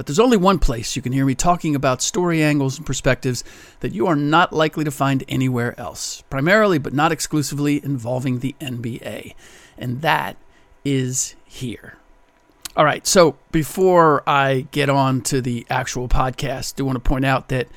But 0.00 0.06
there's 0.06 0.18
only 0.18 0.38
one 0.38 0.58
place 0.58 0.96
you 0.96 1.02
can 1.02 1.12
hear 1.12 1.26
me 1.26 1.34
talking 1.34 1.74
about 1.76 2.00
story 2.00 2.42
angles 2.42 2.78
and 2.78 2.86
perspectives 2.86 3.44
that 3.80 3.92
you 3.92 4.06
are 4.06 4.16
not 4.16 4.50
likely 4.50 4.82
to 4.82 4.90
find 4.90 5.22
anywhere 5.28 5.78
else, 5.78 6.22
primarily 6.30 6.78
but 6.78 6.94
not 6.94 7.12
exclusively 7.12 7.84
involving 7.84 8.38
the 8.38 8.56
NBA. 8.62 9.34
And 9.76 10.00
that 10.00 10.38
is 10.86 11.36
here. 11.44 11.98
All 12.74 12.84
right, 12.86 13.06
so 13.06 13.36
before 13.52 14.26
I 14.26 14.68
get 14.70 14.88
on 14.88 15.20
to 15.24 15.42
the 15.42 15.66
actual 15.68 16.08
podcast, 16.08 16.72
I 16.72 16.76
do 16.76 16.86
want 16.86 16.96
to 16.96 17.06
point 17.06 17.26
out 17.26 17.50
that 17.50 17.68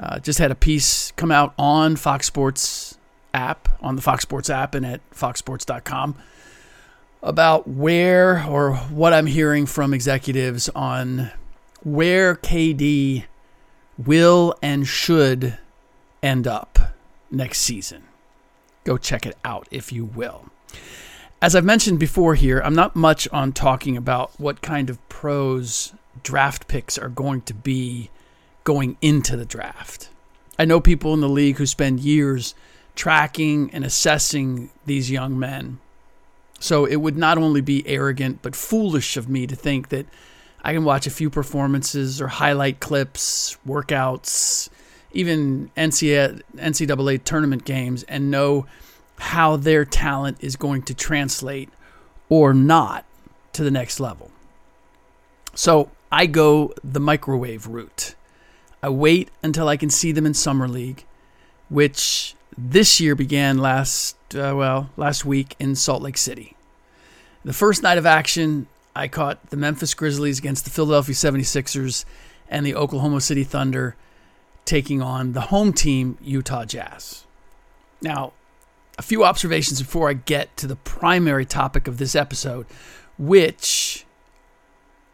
uh, 0.00 0.18
just 0.18 0.40
had 0.40 0.50
a 0.50 0.56
piece 0.56 1.12
come 1.12 1.30
out 1.30 1.54
on 1.56 1.94
Fox 1.94 2.26
Sports 2.26 2.98
app, 3.32 3.68
on 3.80 3.94
the 3.94 4.02
Fox 4.02 4.22
Sports 4.22 4.50
app, 4.50 4.74
and 4.74 4.84
at 4.84 5.08
foxsports.com 5.12 6.16
about 7.22 7.68
where 7.68 8.44
or 8.48 8.74
what 8.74 9.12
I'm 9.12 9.26
hearing 9.26 9.64
from 9.64 9.94
executives 9.94 10.68
on 10.70 11.30
where 11.92 12.34
KD 12.34 13.24
will 13.96 14.54
and 14.62 14.86
should 14.86 15.58
end 16.22 16.46
up 16.46 16.94
next 17.30 17.60
season. 17.60 18.04
Go 18.84 18.96
check 18.96 19.26
it 19.26 19.36
out 19.44 19.68
if 19.70 19.92
you 19.92 20.04
will. 20.04 20.46
As 21.40 21.54
I've 21.54 21.64
mentioned 21.64 21.98
before 21.98 22.34
here, 22.34 22.60
I'm 22.64 22.74
not 22.74 22.96
much 22.96 23.28
on 23.28 23.52
talking 23.52 23.96
about 23.96 24.38
what 24.40 24.60
kind 24.60 24.90
of 24.90 25.06
pros 25.08 25.92
draft 26.22 26.66
picks 26.68 26.98
are 26.98 27.08
going 27.08 27.42
to 27.42 27.54
be 27.54 28.10
going 28.64 28.96
into 29.00 29.36
the 29.36 29.44
draft. 29.44 30.08
I 30.58 30.64
know 30.64 30.80
people 30.80 31.14
in 31.14 31.20
the 31.20 31.28
league 31.28 31.58
who 31.58 31.66
spend 31.66 32.00
years 32.00 32.54
tracking 32.96 33.70
and 33.72 33.84
assessing 33.84 34.70
these 34.84 35.10
young 35.10 35.38
men. 35.38 35.78
So 36.58 36.84
it 36.84 36.96
would 36.96 37.16
not 37.16 37.38
only 37.38 37.60
be 37.60 37.86
arrogant, 37.86 38.40
but 38.42 38.56
foolish 38.56 39.16
of 39.16 39.28
me 39.28 39.46
to 39.46 39.54
think 39.54 39.90
that 39.90 40.06
I 40.68 40.74
can 40.74 40.84
watch 40.84 41.06
a 41.06 41.10
few 41.10 41.30
performances 41.30 42.20
or 42.20 42.28
highlight 42.28 42.78
clips, 42.78 43.56
workouts, 43.66 44.68
even 45.12 45.70
NCAA 45.78 47.24
tournament 47.24 47.64
games, 47.64 48.02
and 48.02 48.30
know 48.30 48.66
how 49.18 49.56
their 49.56 49.86
talent 49.86 50.36
is 50.42 50.56
going 50.56 50.82
to 50.82 50.92
translate 50.92 51.70
or 52.28 52.52
not 52.52 53.06
to 53.54 53.64
the 53.64 53.70
next 53.70 53.98
level. 53.98 54.30
So 55.54 55.90
I 56.12 56.26
go 56.26 56.74
the 56.84 57.00
microwave 57.00 57.66
route. 57.66 58.14
I 58.82 58.90
wait 58.90 59.30
until 59.42 59.68
I 59.68 59.78
can 59.78 59.88
see 59.88 60.12
them 60.12 60.26
in 60.26 60.34
summer 60.34 60.68
league, 60.68 61.06
which 61.70 62.34
this 62.58 63.00
year 63.00 63.14
began 63.14 63.56
last 63.56 64.16
uh, 64.34 64.52
well 64.54 64.90
last 64.98 65.24
week 65.24 65.56
in 65.58 65.74
Salt 65.76 66.02
Lake 66.02 66.18
City. 66.18 66.54
The 67.42 67.54
first 67.54 67.82
night 67.82 67.96
of 67.96 68.04
action, 68.04 68.66
I 68.98 69.06
caught 69.06 69.50
the 69.50 69.56
Memphis 69.56 69.94
Grizzlies 69.94 70.40
against 70.40 70.64
the 70.64 70.72
Philadelphia 70.72 71.14
76ers 71.14 72.04
and 72.48 72.66
the 72.66 72.74
Oklahoma 72.74 73.20
City 73.20 73.44
Thunder 73.44 73.94
taking 74.64 75.00
on 75.00 75.34
the 75.34 75.40
home 75.42 75.72
team 75.72 76.18
Utah 76.20 76.64
Jazz. 76.64 77.24
Now, 78.02 78.32
a 78.98 79.02
few 79.02 79.24
observations 79.24 79.80
before 79.80 80.10
I 80.10 80.14
get 80.14 80.56
to 80.56 80.66
the 80.66 80.74
primary 80.74 81.46
topic 81.46 81.86
of 81.86 81.98
this 81.98 82.16
episode, 82.16 82.66
which 83.16 84.04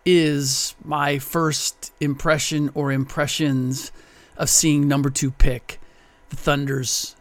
is 0.06 0.74
my 0.82 1.18
first 1.18 1.92
impression 2.00 2.70
or 2.72 2.90
impressions 2.90 3.92
of 4.38 4.48
seeing 4.48 4.88
number 4.88 5.10
two 5.10 5.30
pick, 5.30 5.78
the 6.30 6.36
Thunder's 6.36 7.16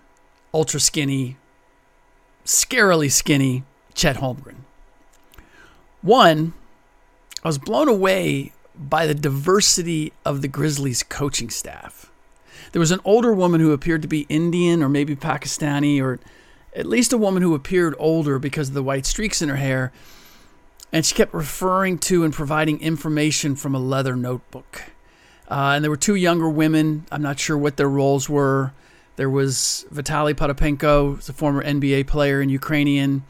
ultra 0.53 0.80
skinny, 0.80 1.35
scarily 2.45 3.12
skinny 3.12 3.66
Chet 3.94 4.16
Holmgren. 4.16 4.62
One, 6.03 6.53
I 7.43 7.47
was 7.47 7.57
blown 7.57 7.87
away 7.87 8.51
by 8.75 9.07
the 9.07 9.15
diversity 9.15 10.11
of 10.25 10.41
the 10.41 10.49
Grizzlies 10.49 11.01
coaching 11.01 11.49
staff. 11.49 12.11
There 12.73 12.81
was 12.81 12.91
an 12.91 12.99
older 13.05 13.33
woman 13.33 13.61
who 13.61 13.71
appeared 13.71 14.01
to 14.01 14.07
be 14.09 14.25
Indian 14.27 14.83
or 14.83 14.89
maybe 14.89 15.15
Pakistani 15.15 16.01
or 16.01 16.19
at 16.75 16.85
least 16.85 17.13
a 17.13 17.17
woman 17.17 17.41
who 17.41 17.55
appeared 17.55 17.95
older 17.97 18.37
because 18.37 18.67
of 18.67 18.73
the 18.73 18.83
white 18.83 19.05
streaks 19.05 19.41
in 19.41 19.47
her 19.47 19.55
hair. 19.55 19.93
And 20.91 21.05
she 21.05 21.15
kept 21.15 21.33
referring 21.33 21.99
to 21.99 22.25
and 22.25 22.33
providing 22.33 22.81
information 22.81 23.55
from 23.55 23.73
a 23.73 23.79
leather 23.79 24.17
notebook. 24.17 24.83
Uh, 25.49 25.73
and 25.75 25.83
there 25.83 25.91
were 25.91 25.97
two 25.97 26.15
younger 26.15 26.49
women. 26.49 27.05
I'm 27.11 27.21
not 27.21 27.39
sure 27.39 27.57
what 27.57 27.77
their 27.77 27.89
roles 27.89 28.27
were. 28.27 28.73
There 29.15 29.29
was 29.29 29.85
Vitaly 29.93 30.33
Potapenko, 30.33 31.15
who's 31.15 31.29
a 31.29 31.33
former 31.33 31.63
NBA 31.63 32.07
player 32.07 32.41
and 32.41 32.51
Ukrainian. 32.51 33.23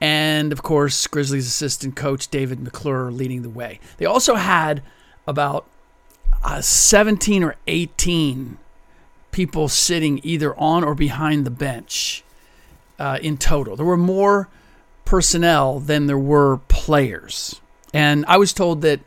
And 0.00 0.52
of 0.52 0.62
course, 0.62 1.06
Grizzlies 1.06 1.46
assistant 1.46 1.96
coach 1.96 2.28
David 2.28 2.60
McClure 2.60 3.10
leading 3.10 3.42
the 3.42 3.50
way. 3.50 3.80
They 3.96 4.06
also 4.06 4.36
had 4.36 4.82
about 5.26 5.66
uh, 6.42 6.60
17 6.60 7.42
or 7.42 7.56
18 7.66 8.58
people 9.32 9.68
sitting 9.68 10.20
either 10.22 10.56
on 10.56 10.84
or 10.84 10.94
behind 10.94 11.44
the 11.44 11.50
bench 11.50 12.24
uh, 12.98 13.18
in 13.20 13.36
total. 13.36 13.76
There 13.76 13.86
were 13.86 13.96
more 13.96 14.48
personnel 15.04 15.80
than 15.80 16.06
there 16.06 16.18
were 16.18 16.58
players. 16.68 17.60
And 17.92 18.24
I 18.26 18.36
was 18.36 18.52
told 18.52 18.82
that 18.82 19.00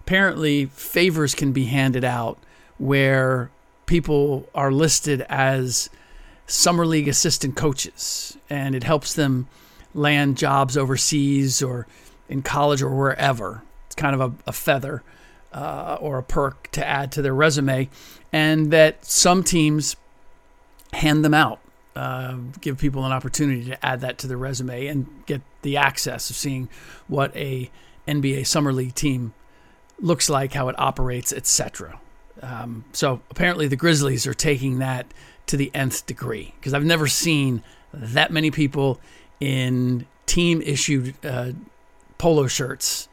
apparently 0.00 0.66
favors 0.66 1.34
can 1.34 1.52
be 1.52 1.66
handed 1.66 2.04
out 2.04 2.38
where 2.78 3.50
people 3.86 4.48
are 4.54 4.72
listed 4.72 5.26
as 5.28 5.90
summer 6.46 6.86
league 6.86 7.08
assistant 7.08 7.56
coaches 7.56 8.36
and 8.48 8.74
it 8.74 8.82
helps 8.82 9.14
them 9.14 9.48
land 9.94 10.36
jobs 10.36 10.76
overseas 10.76 11.62
or 11.62 11.86
in 12.28 12.42
college 12.42 12.82
or 12.82 12.90
wherever. 12.90 13.62
It's 13.86 13.94
kind 13.94 14.14
of 14.14 14.20
a, 14.20 14.50
a 14.50 14.52
feather 14.52 15.02
uh, 15.52 15.98
or 16.00 16.18
a 16.18 16.22
perk 16.22 16.70
to 16.72 16.86
add 16.86 17.12
to 17.12 17.22
their 17.22 17.34
resume, 17.34 17.88
and 18.32 18.70
that 18.72 19.04
some 19.04 19.42
teams 19.42 19.96
hand 20.92 21.24
them 21.24 21.34
out, 21.34 21.60
uh, 21.96 22.36
give 22.60 22.78
people 22.78 23.04
an 23.04 23.12
opportunity 23.12 23.64
to 23.64 23.84
add 23.84 24.00
that 24.00 24.18
to 24.18 24.26
their 24.26 24.36
resume 24.36 24.86
and 24.86 25.06
get 25.26 25.42
the 25.62 25.76
access 25.76 26.30
of 26.30 26.36
seeing 26.36 26.68
what 27.08 27.34
a 27.36 27.70
NBA 28.06 28.46
summer 28.46 28.72
league 28.72 28.94
team 28.94 29.34
looks 29.98 30.30
like, 30.30 30.52
how 30.52 30.68
it 30.68 30.78
operates, 30.78 31.32
etc. 31.32 32.00
Um, 32.42 32.84
so 32.92 33.20
apparently 33.30 33.68
the 33.68 33.76
Grizzlies 33.76 34.26
are 34.26 34.34
taking 34.34 34.78
that 34.78 35.12
to 35.46 35.56
the 35.56 35.70
nth 35.74 36.06
degree 36.06 36.54
because 36.58 36.74
I've 36.74 36.84
never 36.84 37.06
seen 37.06 37.62
that 37.92 38.30
many 38.30 38.50
people 38.50 39.00
in 39.40 40.06
team 40.26 40.62
issued 40.62 41.14
uh, 41.24 41.52
polo 42.18 42.46
shirts 42.46 43.08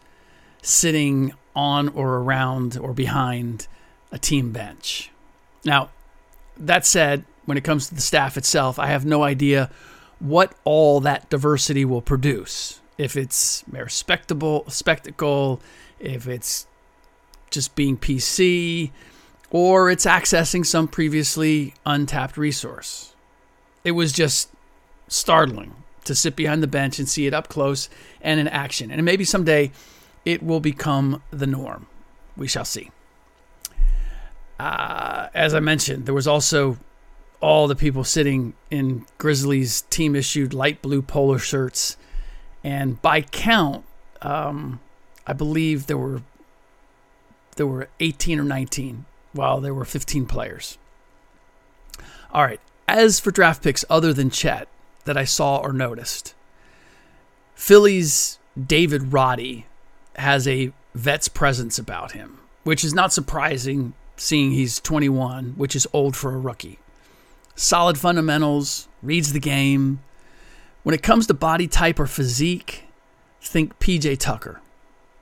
sitting 0.62 1.34
on 1.56 1.90
or 1.90 2.18
around 2.18 2.78
or 2.78 2.94
behind 2.94 3.68
a 4.12 4.20
team 4.20 4.52
bench. 4.52 5.10
Now, 5.66 5.90
that 6.58 6.86
said, 6.86 7.26
when 7.46 7.58
it 7.58 7.64
comes 7.64 7.88
to 7.88 7.96
the 7.96 8.02
staff 8.02 8.38
itself, 8.38 8.78
I 8.78 8.88
have 8.88 9.06
no 9.06 9.24
idea 9.24 9.72
what 10.20 10.54
all 10.64 11.00
that 11.02 11.30
diversity 11.30 11.86
will 11.86 12.02
produce. 12.02 12.82
If 12.98 13.16
it's 13.16 13.66
mere 13.68 13.90
spectacle, 13.90 14.66
spectacle, 14.68 15.62
if 16.00 16.28
it's 16.28 16.68
just 17.50 17.76
being 17.76 17.98
PC, 17.98 18.92
or 19.50 19.90
it's 19.90 20.06
accessing 20.06 20.66
some 20.66 20.88
previously 20.88 21.74
untapped 21.86 22.38
resource. 22.38 23.16
It 23.84 23.92
was 23.92 24.12
just 24.12 24.50
startling 25.08 25.74
to 26.08 26.16
sit 26.16 26.36
behind 26.36 26.64
the 26.64 26.68
bench 26.68 27.00
and 27.00 27.08
see 27.08 27.28
it 27.28 27.34
up 27.34 27.48
close 27.48 27.90
and 28.22 28.40
in 28.40 28.48
action. 28.48 28.92
And 28.92 29.04
maybe 29.06 29.24
someday 29.24 29.72
it 30.26 30.44
will 30.44 30.60
become 30.60 31.22
the 31.32 31.48
norm. 31.48 31.88
We 32.36 32.48
shall 32.48 32.66
see. 32.66 32.92
Uh, 34.60 35.28
as 35.34 35.54
I 35.54 35.60
mentioned, 35.60 36.06
there 36.06 36.14
was 36.14 36.28
also 36.28 36.78
all 37.40 37.68
the 37.68 37.76
people 37.76 38.04
sitting 38.04 38.54
in 38.72 39.06
Grizzlies 39.18 39.82
team 39.84 40.16
issued 40.16 40.54
light 40.54 40.82
blue 40.82 41.02
polo 41.02 41.38
shirts. 41.38 41.98
And 42.64 43.02
by 43.02 43.22
count, 43.22 43.86
um, 44.22 44.80
I 45.26 45.34
believe 45.34 45.88
there 45.88 45.98
were 45.98 46.22
there 47.56 47.68
were 47.68 47.90
18 48.00 48.40
or 48.40 48.44
19 48.44 49.06
while 49.34 49.60
there 49.60 49.74
were 49.74 49.86
15 49.86 50.26
players. 50.28 50.78
All 52.32 52.44
right. 52.44 52.60
As 52.88 53.20
for 53.20 53.32
draft 53.32 53.64
picks 53.64 53.84
other 53.90 54.14
than 54.14 54.30
Chet 54.30 54.68
that 55.08 55.18
I 55.18 55.26
saw 55.26 55.58
or 55.58 55.74
noticed, 55.74 56.36
Philly's 57.56 58.38
David 58.62 59.12
Roddy 59.12 59.66
has 60.16 60.48
a 60.48 60.72
vet's 60.94 61.28
presence 61.28 61.78
about 61.80 62.14
him, 62.14 62.40
which 62.64 62.84
is 62.84 62.94
not 62.94 63.12
surprising 63.14 63.94
seeing 64.16 64.52
he's 64.52 64.80
21, 64.80 65.54
which 65.58 65.76
is 65.76 65.88
old 65.94 66.16
for 66.16 66.34
a 66.34 66.40
rookie. 66.40 66.80
Solid 67.56 67.98
fundamentals, 67.98 68.88
reads 69.02 69.34
the 69.34 69.40
game. 69.40 70.02
When 70.84 70.96
it 70.96 71.04
comes 71.04 71.28
to 71.28 71.34
body 71.34 71.68
type 71.68 72.00
or 72.00 72.08
physique, 72.08 72.86
think 73.42 73.78
PJ 73.80 74.20
Tucker. 74.20 74.62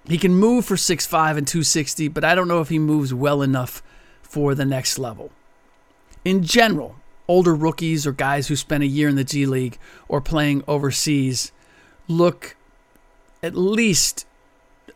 He 0.08 0.18
can 0.18 0.36
move 0.36 0.66
for 0.66 0.76
6'5 0.76 1.38
and 1.38 1.48
260, 1.48 2.10
but 2.10 2.24
I 2.24 2.36
don't 2.36 2.48
know 2.48 2.62
if 2.62 2.70
he 2.70 2.80
moves 2.80 3.14
well 3.14 3.42
enough 3.42 3.82
for 4.22 4.54
the 4.54 4.66
next 4.66 5.00
level. 5.00 5.32
In 6.24 6.44
general, 6.44 6.96
older 7.28 7.56
rookies 7.56 8.06
or 8.06 8.12
guys 8.12 8.48
who 8.48 8.56
spent 8.56 8.84
a 8.84 8.88
year 8.88 9.10
in 9.10 9.16
the 9.16 9.24
G 9.24 9.46
League 9.46 9.78
or 10.08 10.22
playing 10.22 10.64
overseas 10.68 11.52
look 12.08 12.56
at 13.42 13.56
least 13.56 14.26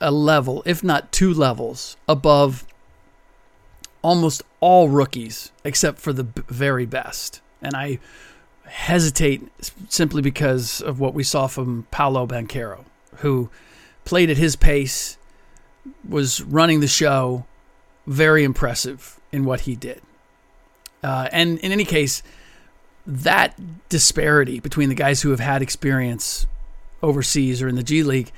a 0.01 0.11
level, 0.11 0.63
if 0.65 0.83
not 0.83 1.11
two 1.11 1.33
levels, 1.33 1.97
above 2.07 2.65
almost 4.01 4.41
all 4.59 4.89
rookies 4.89 5.51
except 5.63 5.99
for 5.99 6.13
the 6.13 6.27
very 6.47 6.85
best. 6.85 7.41
And 7.61 7.75
I 7.75 7.99
hesitate 8.65 9.47
simply 9.89 10.21
because 10.21 10.81
of 10.81 10.99
what 10.99 11.13
we 11.13 11.23
saw 11.23 11.47
from 11.47 11.87
Paolo 11.91 12.25
Banchero, 12.27 12.85
who 13.17 13.49
played 14.05 14.29
at 14.29 14.37
his 14.37 14.55
pace, 14.55 15.17
was 16.07 16.41
running 16.41 16.79
the 16.79 16.87
show, 16.87 17.45
very 18.07 18.43
impressive 18.43 19.19
in 19.31 19.43
what 19.43 19.61
he 19.61 19.75
did. 19.75 20.01
Uh, 21.03 21.29
and 21.31 21.59
in 21.59 21.71
any 21.71 21.85
case, 21.85 22.21
that 23.05 23.59
disparity 23.89 24.59
between 24.59 24.89
the 24.89 24.95
guys 24.95 25.21
who 25.21 25.29
have 25.31 25.39
had 25.39 25.61
experience 25.61 26.45
overseas 27.01 27.61
or 27.61 27.67
in 27.67 27.75
the 27.75 27.83
G 27.83 28.03
League 28.03 28.31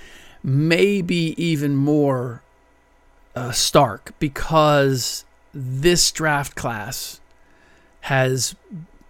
may 0.43 1.01
be 1.01 1.33
even 1.37 1.75
more 1.75 2.41
uh, 3.35 3.51
stark 3.51 4.13
because 4.19 5.25
this 5.53 6.11
draft 6.11 6.55
class 6.55 7.19
has 8.01 8.55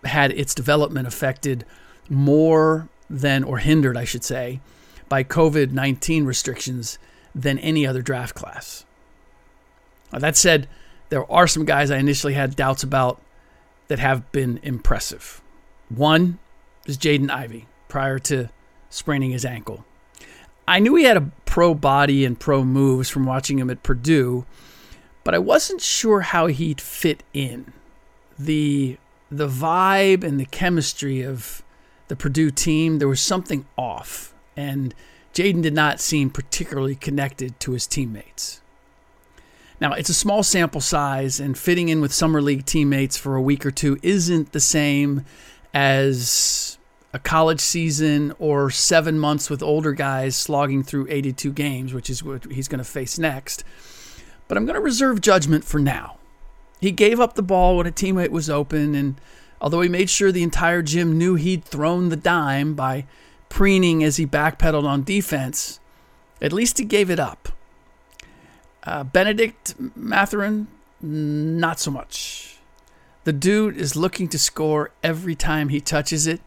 had 0.03 0.31
its 0.31 0.56
development 0.56 1.07
affected 1.07 1.65
more 2.09 2.89
than, 3.09 3.44
or 3.44 3.59
hindered, 3.59 3.98
I 3.98 4.03
should 4.03 4.24
say, 4.24 4.59
by 5.09 5.24
COVID 5.24 5.71
19 5.71 6.25
restrictions 6.25 6.98
than 7.36 7.59
any 7.59 7.86
other 7.86 8.01
draft 8.01 8.36
class. 8.36 8.86
Now, 10.12 10.19
that 10.19 10.36
said, 10.36 10.68
there 11.09 11.30
are 11.31 11.48
some 11.48 11.65
guys 11.65 11.92
I 11.92 11.98
initially 11.98 12.33
had 12.33 12.56
doubts 12.56 12.83
about 12.83 13.21
that 13.91 13.99
have 13.99 14.31
been 14.31 14.57
impressive. 14.63 15.41
One 15.89 16.39
is 16.85 16.97
Jaden 16.97 17.29
Ivey 17.29 17.67
prior 17.89 18.19
to 18.19 18.49
spraining 18.89 19.31
his 19.31 19.43
ankle. 19.43 19.83
I 20.65 20.79
knew 20.79 20.95
he 20.95 21.03
had 21.03 21.17
a 21.17 21.29
pro 21.43 21.73
body 21.73 22.23
and 22.23 22.39
pro 22.39 22.63
moves 22.63 23.09
from 23.09 23.25
watching 23.25 23.59
him 23.59 23.69
at 23.69 23.83
Purdue, 23.83 24.45
but 25.25 25.35
I 25.35 25.39
wasn't 25.39 25.81
sure 25.81 26.21
how 26.21 26.47
he'd 26.47 26.79
fit 26.79 27.23
in. 27.33 27.73
The 28.39 28.97
the 29.29 29.49
vibe 29.49 30.23
and 30.23 30.39
the 30.39 30.45
chemistry 30.45 31.21
of 31.21 31.61
the 32.07 32.15
Purdue 32.15 32.49
team, 32.49 32.99
there 32.99 33.09
was 33.09 33.19
something 33.19 33.65
off, 33.77 34.33
and 34.55 34.95
Jaden 35.33 35.63
did 35.63 35.73
not 35.73 35.99
seem 35.99 36.29
particularly 36.29 36.95
connected 36.95 37.59
to 37.59 37.73
his 37.73 37.88
teammates. 37.88 38.61
Now, 39.81 39.94
it's 39.94 40.10
a 40.12 40.13
small 40.13 40.44
sample 40.44 40.80
size, 40.80 41.39
and 41.39 41.57
fitting 41.57 41.89
in 41.89 42.01
with 42.01 42.13
Summer 42.13 42.39
League 42.39 42.68
teammates 42.68 43.18
for 43.18 43.36
a 43.36 43.42
week 43.42 43.66
or 43.66 43.72
two 43.72 43.98
isn't 44.04 44.51
the 44.51 44.60
same 44.60 45.25
as 45.74 46.78
a 47.13 47.19
college 47.19 47.60
season 47.60 48.31
or 48.38 48.69
seven 48.69 49.18
months 49.18 49.50
with 49.50 49.63
older 49.63 49.94
guys 49.94 50.36
slogging 50.36 50.83
through 50.83 51.07
82 51.10 51.51
games, 51.51 51.95
which 51.95 52.12
is 52.12 52.24
what 52.24 52.45
he's 52.51 52.68
going 52.68 52.78
to 52.78 52.83
face 52.83 53.18
next. 53.18 53.63
But 54.48 54.56
I'm 54.56 54.66
going 54.66 54.75
to 54.75 54.81
reserve 54.81 55.19
judgment 55.19 55.66
for 55.66 55.80
now. 55.80 56.18
He 56.80 56.92
gave 56.92 57.19
up 57.19 57.34
the 57.34 57.42
ball 57.42 57.77
when 57.77 57.88
a 57.88 57.92
teammate 57.92 58.30
was 58.30 58.51
open, 58.51 58.94
and 58.94 59.19
although 59.60 59.81
he 59.81 59.89
made 59.89 60.12
sure 60.12 60.31
the 60.31 60.44
entire 60.44 60.84
gym 60.84 61.18
knew 61.18 61.34
he'd 61.34 61.66
thrown 61.66 62.10
the 62.10 62.16
dime 62.16 62.75
by 62.75 63.07
preening 63.50 64.04
as 64.04 64.18
he 64.18 64.27
backpedaled 64.27 64.86
on 64.86 65.04
defense, 65.04 65.80
at 66.39 66.54
least 66.54 66.77
he 66.77 66.86
gave 66.86 67.10
it 67.10 67.19
up. 67.19 67.50
Uh, 68.83 69.04
Bennedict 69.04 69.75
Mathurin, 69.95 70.68
not 71.01 71.80
so 71.80 71.92
much. 71.92 72.57
The 73.24 73.33
dude 73.33 73.78
is 73.78 73.95
looking 73.95 74.28
to 74.30 74.39
score 74.39 74.92
every 75.04 75.36
time 75.36 75.69
he 75.69 75.80
touches 75.80 76.25
it, 76.25 76.42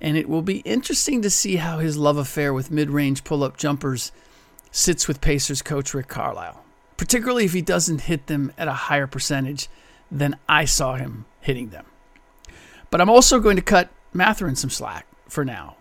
and 0.00 0.16
it 0.16 0.28
will 0.28 0.42
be 0.42 0.58
interesting 0.58 1.22
to 1.22 1.30
see 1.30 1.56
how 1.56 1.78
his 1.78 1.96
love 1.96 2.18
affair 2.18 2.52
with 2.52 2.70
mid 2.70 2.90
range 2.90 3.24
pull 3.24 3.42
up 3.42 3.56
jumpers 3.56 4.12
sits 4.70 5.08
with 5.08 5.22
Pacers 5.22 5.62
coach 5.62 5.94
Rick 5.94 6.08
Carlisle, 6.08 6.62
particularly 6.98 7.46
if 7.46 7.54
he 7.54 7.62
doesn't 7.62 8.02
hit 8.02 8.26
them 8.26 8.52
at 8.58 8.68
a 8.68 8.72
higher 8.72 9.06
percentage 9.06 9.68
than 10.10 10.36
I 10.48 10.66
saw 10.66 10.96
him 10.96 11.24
hitting 11.40 11.70
them. 11.70 11.86
But 12.90 13.00
I'm 13.00 13.10
also 13.10 13.40
going 13.40 13.56
to 13.56 13.62
cut 13.62 13.88
Mathurin 14.12 14.56
some 14.56 14.70
slack 14.70 15.06
for 15.28 15.44
now. 15.44 15.76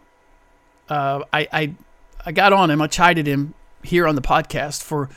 Uh, 0.89 1.23
I, 1.33 1.47
I, 1.51 1.73
I 2.25 2.31
got 2.31 2.53
on 2.53 2.71
him, 2.71 2.81
I 2.81 2.87
chided 2.87 3.27
him 3.27 3.53
here 3.83 4.07
on 4.07 4.15
the 4.15 4.21
podcast 4.21 4.81
for 4.81 5.09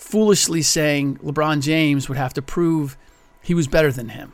foolishly 0.00 0.62
saying 0.62 1.18
LeBron 1.18 1.60
James 1.60 2.08
would 2.08 2.16
have 2.16 2.32
to 2.32 2.42
prove 2.42 2.96
he 3.42 3.54
was 3.54 3.68
better 3.68 3.92
than 3.92 4.08
him. 4.08 4.32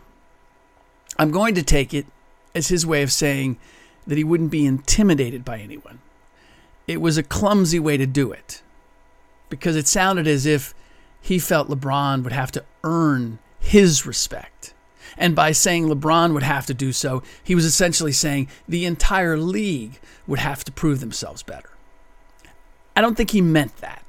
I'm 1.19 1.33
going 1.33 1.57
to 1.57 1.63
take 1.63 1.93
it 1.93 2.07
as 2.55 2.69
his 2.69 2.87
way 2.87 3.03
of 3.03 3.13
saying 3.13 3.59
that 4.07 4.17
he 4.17 4.25
wouldn't 4.25 4.53
be 4.53 4.65
intimidated 4.65 5.45
by 5.45 5.59
anyone. 5.59 5.99
It 6.87 7.01
was 7.01 7.19
a 7.19 7.23
clumsy 7.23 7.81
way 7.81 7.97
to 7.97 8.07
do 8.07 8.31
it 8.31 8.63
because 9.49 9.75
it 9.75 9.89
sounded 9.89 10.29
as 10.29 10.47
if 10.47 10.73
he 11.21 11.39
felt 11.39 11.69
LeBron 11.69 12.23
would 12.23 12.33
have 12.33 12.53
to 12.53 12.65
earn 12.85 13.41
his 13.59 14.07
respect. 14.07 14.73
And 15.19 15.35
by 15.35 15.51
saying 15.51 15.89
LeBron 15.89 16.33
would 16.33 16.45
have 16.45 16.67
to 16.67 16.75
do 16.75 16.93
so, 16.93 17.25
he 17.43 17.57
was 17.57 17.65
essentially 17.65 18.13
saying 18.13 18.49
the 18.69 18.87
entire 18.87 19.37
league 19.37 19.99
would 20.29 20.39
have 20.39 20.63
to 20.65 20.73
prove 20.73 21.01
themselves 21.01 21.43
better. 21.43 21.71
I 22.95 23.01
don't 23.01 23.17
think 23.17 23.33
he 23.33 23.43
meant 23.43 23.77
that 23.79 24.06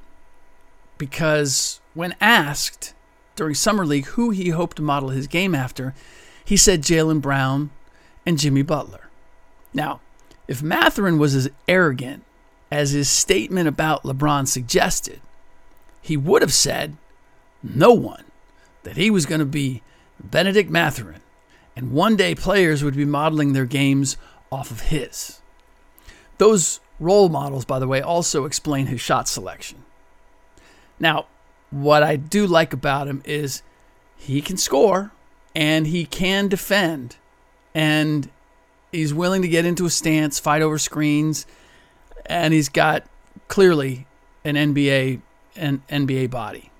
because 0.97 1.79
when 1.93 2.15
asked 2.19 2.93
during 3.35 3.53
Summer 3.53 3.85
League 3.85 4.05
who 4.07 4.31
he 4.31 4.49
hoped 4.49 4.77
to 4.77 4.83
model 4.83 5.09
his 5.09 5.27
game 5.27 5.53
after, 5.53 5.93
he 6.43 6.57
said 6.57 6.81
Jaylen 6.81 7.21
Brown 7.21 7.69
and 8.25 8.39
Jimmy 8.39 8.61
Butler. 8.61 9.09
Now, 9.73 10.01
if 10.47 10.63
Mathurin 10.63 11.19
was 11.19 11.35
as 11.35 11.49
arrogant 11.67 12.23
as 12.71 12.91
his 12.91 13.09
statement 13.09 13.67
about 13.67 14.03
LeBron 14.03 14.47
suggested, 14.47 15.21
he 16.01 16.17
would 16.17 16.41
have 16.41 16.53
said 16.53 16.97
no 17.61 17.91
one 17.91 18.23
that 18.83 18.97
he 18.97 19.09
was 19.09 19.25
going 19.25 19.39
to 19.39 19.45
be 19.45 19.81
Bennedict 20.23 20.69
Mathurin, 20.69 21.21
and 21.75 21.91
one 21.91 22.15
day 22.15 22.33
players 22.33 22.83
would 22.83 22.95
be 22.95 23.05
modeling 23.05 23.53
their 23.53 23.65
games 23.65 24.17
off 24.51 24.71
of 24.71 24.81
his. 24.81 25.41
Those 26.37 26.79
role 26.99 27.29
models, 27.29 27.65
by 27.65 27.79
the 27.79 27.87
way, 27.87 28.01
also 28.01 28.45
explain 28.45 28.87
his 28.87 29.01
shot 29.01 29.27
selection. 29.27 29.83
Now, 30.99 31.27
what 31.69 32.03
I 32.03 32.15
do 32.15 32.47
like 32.47 32.73
about 32.73 33.07
him 33.07 33.21
is 33.25 33.61
he 34.15 34.41
can 34.41 34.57
score 34.57 35.11
and 35.55 35.87
he 35.87 36.05
can 36.05 36.47
defend 36.47 37.17
and 37.75 38.29
he's 38.91 39.13
willing 39.13 39.41
to 39.41 39.47
get 39.47 39.65
into 39.65 39.85
a 39.85 39.89
stance, 39.89 40.39
fight 40.39 40.61
over 40.61 40.77
screens, 40.77 41.45
and 42.25 42.53
he's 42.53 42.69
got 42.69 43.03
clearly 43.47 44.07
an 44.43 44.55
NBA 44.55 45.21
an 45.55 45.81
NBA 45.89 46.29
body. 46.29 46.71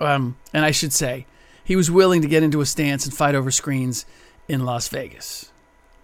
Um, 0.00 0.36
and 0.52 0.64
I 0.64 0.70
should 0.70 0.92
say, 0.92 1.26
he 1.64 1.76
was 1.76 1.90
willing 1.90 2.22
to 2.22 2.28
get 2.28 2.42
into 2.42 2.60
a 2.60 2.66
stance 2.66 3.04
and 3.04 3.14
fight 3.14 3.34
over 3.34 3.50
screens 3.50 4.04
in 4.48 4.64
Las 4.64 4.88
Vegas. 4.88 5.50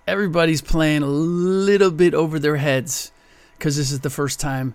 Everybody's 0.07 0.63
playing 0.63 1.03
a 1.03 1.07
little 1.07 1.91
bit 1.91 2.15
over 2.15 2.39
their 2.39 2.57
heads 2.57 3.13
because 3.59 3.77
this 3.77 3.91
is 3.91 4.01
the 4.01 4.11
first 4.11 4.39
time 4.41 4.75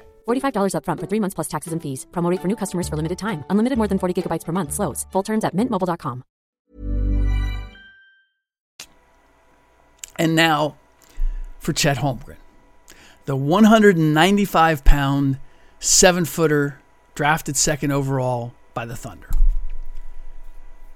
$45 0.27 0.73
upfront 0.75 0.99
for 0.99 1.07
three 1.07 1.19
months 1.19 1.33
plus 1.33 1.47
taxes 1.47 1.73
and 1.73 1.81
fees. 1.81 2.05
Promo 2.11 2.37
for 2.41 2.47
new 2.47 2.55
customers 2.55 2.87
for 2.87 2.95
limited 2.95 3.17
time. 3.17 3.43
Unlimited 3.49 3.77
more 3.77 3.87
than 3.87 3.99
40 3.99 4.13
gigabytes 4.21 4.45
per 4.45 4.51
month. 4.51 4.73
Slows. 4.73 5.07
Full 5.11 5.23
terms 5.23 5.43
at 5.43 5.55
mintmobile.com. 5.55 6.23
And 10.19 10.35
now 10.35 10.75
for 11.59 11.73
Chet 11.73 11.97
Holmgren, 11.97 12.37
the 13.25 13.35
195 13.35 14.83
pound, 14.83 15.39
seven 15.79 16.25
footer, 16.25 16.79
drafted 17.15 17.55
second 17.55 17.91
overall 17.91 18.53
by 18.73 18.85
the 18.85 18.95
Thunder. 18.95 19.29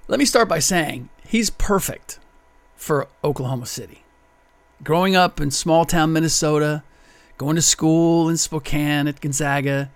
Let 0.08 0.18
me 0.18 0.24
start 0.24 0.48
by 0.48 0.60
saying 0.60 1.08
he's 1.26 1.50
perfect 1.50 2.20
for 2.76 3.08
Oklahoma 3.24 3.66
City. 3.66 4.04
Growing 4.84 5.16
up 5.16 5.40
in 5.40 5.50
small 5.50 5.84
town 5.84 6.12
Minnesota, 6.12 6.84
going 7.38 7.56
to 7.56 7.62
school 7.62 8.28
in 8.28 8.36
Spokane 8.36 9.06
at 9.06 9.20
Gonzaga, 9.20 9.90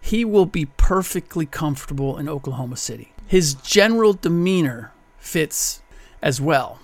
he 0.00 0.24
will 0.24 0.46
be 0.46 0.66
perfectly 0.66 1.46
comfortable 1.46 2.18
in 2.18 2.28
Oklahoma 2.28 2.76
City. 2.76 3.12
His 3.26 3.54
general 3.54 4.12
demeanor 4.12 4.92
fits 5.18 5.80
as 6.20 6.40
well. 6.40 6.80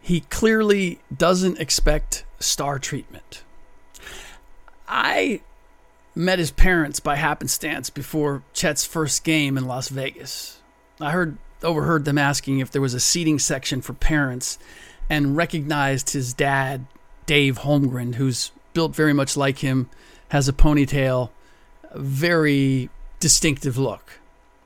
He 0.00 0.20
clearly 0.20 1.00
doesn't 1.14 1.60
expect 1.60 2.24
star 2.38 2.78
treatment. 2.78 3.44
I 4.88 5.42
met 6.14 6.38
his 6.38 6.50
parents 6.50 6.98
by 6.98 7.16
happenstance 7.16 7.90
before 7.90 8.42
Chet's 8.52 8.84
first 8.84 9.22
game 9.22 9.56
in 9.56 9.66
Las 9.66 9.88
Vegas. 9.88 10.60
I 11.00 11.12
heard 11.12 11.38
overheard 11.62 12.04
them 12.04 12.18
asking 12.18 12.58
if 12.58 12.70
there 12.70 12.82
was 12.82 12.94
a 12.94 13.00
seating 13.00 13.38
section 13.38 13.80
for 13.80 13.92
parents 13.92 14.58
and 15.08 15.36
recognized 15.36 16.10
his 16.10 16.34
dad, 16.34 16.86
Dave 17.26 17.58
Holmgren, 17.60 18.16
who's 18.16 18.50
built 18.72 18.94
very 18.94 19.12
much 19.12 19.36
like 19.36 19.58
him, 19.58 19.88
has 20.30 20.48
a 20.48 20.52
ponytail, 20.52 21.30
very 21.94 22.90
distinctive 23.20 23.78
look. 23.78 24.20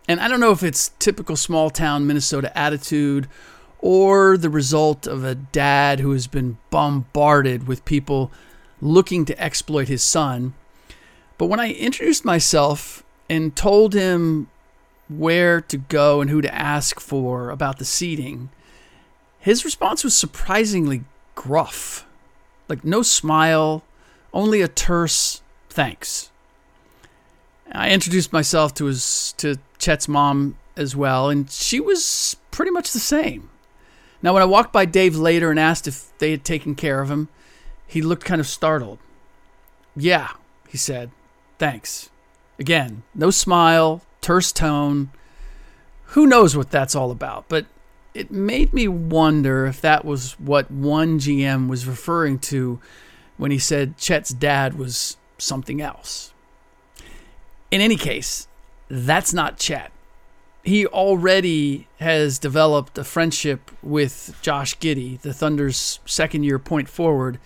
And 0.09 0.21
I 0.21 0.29
don't 0.29 0.41
know 0.41 0.53
if 0.53 0.63
it's 0.63 0.91
typical 0.99 1.37
small 1.37 1.71
town 1.71 2.07
Minnesota 2.07 2.57
attitude 2.57 3.29
or 3.79 4.37
the 4.37 4.51
result 4.51 5.07
of 5.07 5.25
a 5.25 5.35
dad 5.35 6.01
who 6.01 6.13
has 6.13 6.27
been 6.27 6.59
bombarded 6.71 7.67
with 7.67 7.85
people 7.85 8.31
looking 8.81 9.25
to 9.25 9.41
exploit 9.41 9.89
his 9.89 10.03
son. 10.03 10.55
But 11.39 11.47
when 11.47 11.61
I 11.61 11.73
introduced 11.73 12.25
myself 12.25 13.05
and 13.29 13.55
told 13.57 13.95
him 13.95 14.49
where 15.09 15.61
to 15.61 15.77
go 15.77 16.21
and 16.21 16.31
who 16.31 16.41
to 16.41 16.55
ask 16.55 17.01
for 17.01 17.51
about 17.51 17.79
the 17.79 17.85
seating, 17.85 18.51
his 19.39 19.65
response 19.65 20.05
was 20.05 20.17
surprisingly 20.17 21.05
gruff. 21.35 22.07
Like, 22.69 22.85
no 22.85 23.03
smile, 23.03 23.83
only 24.33 24.61
a 24.61 24.69
terse 24.69 25.43
thanks. 25.69 26.31
I 27.71 27.91
introduced 27.91 28.33
myself 28.33 28.75
to 28.75 28.87
his 28.87 29.35
to 29.39 29.57
Chet's 29.79 30.09
mom 30.09 30.57
as 30.77 30.95
well, 30.95 31.31
and 31.31 31.51
she 31.51 31.81
was 31.81 32.37
pretty 32.51 32.71
much 32.71 32.93
the 32.93 32.99
same. 32.99 33.51
Now, 34.23 34.35
when 34.35 34.43
I 34.43 34.47
walked 34.47 34.73
by 34.73 34.85
Dave 34.85 35.17
later 35.17 35.51
and 35.51 35.59
asked 35.59 35.89
if 35.89 36.17
they 36.19 36.31
had 36.31 36.45
taken 36.45 36.75
care 36.75 37.01
of 37.01 37.11
him, 37.11 37.29
he 37.87 38.01
looked 38.01 38.25
kind 38.25 38.41
of 38.41 38.47
startled. 38.47 38.99
Yeah, 39.97 40.31
he 40.69 40.79
said. 40.79 41.11
Thanks. 41.59 42.11
Again, 42.59 43.03
no 43.15 43.31
smile, 43.31 44.03
terse 44.21 44.53
tone. 44.53 45.11
Who 46.07 46.27
knows 46.27 46.57
what 46.57 46.71
that's 46.71 46.95
all 46.95 47.11
about? 47.11 47.49
But 47.49 47.67
it 48.15 48.31
made 48.31 48.73
me 48.73 48.87
wonder 48.87 49.67
if 49.67 49.81
that 49.81 50.05
was 50.05 50.39
what 50.39 50.71
one 50.71 51.19
GM 51.19 51.69
was 51.69 51.87
referring 51.87 52.39
to 52.41 52.81
when 53.37 53.51
he 53.51 53.59
said 53.59 53.97
Chet's 53.99 54.31
dad 54.31 54.75
was 54.79 55.17
something 55.39 55.81
else. 55.81 56.33
In 57.71 57.81
any 57.81 57.97
case, 57.97 58.49
that's 58.89 59.33
not 59.33 59.59
Chet. 59.59 59.91
He 60.63 60.87
already 60.87 61.89
has 61.99 62.39
developed 62.39 62.97
a 62.99 63.05
friendship 63.05 63.71
with 63.83 64.39
Josh 64.43 64.79
Giddey, 64.79 65.21
the 65.21 65.35
Thunder's 65.35 65.99
second 66.05 66.45
year 66.45 66.59
point 66.59 66.89
forward. 66.89 67.39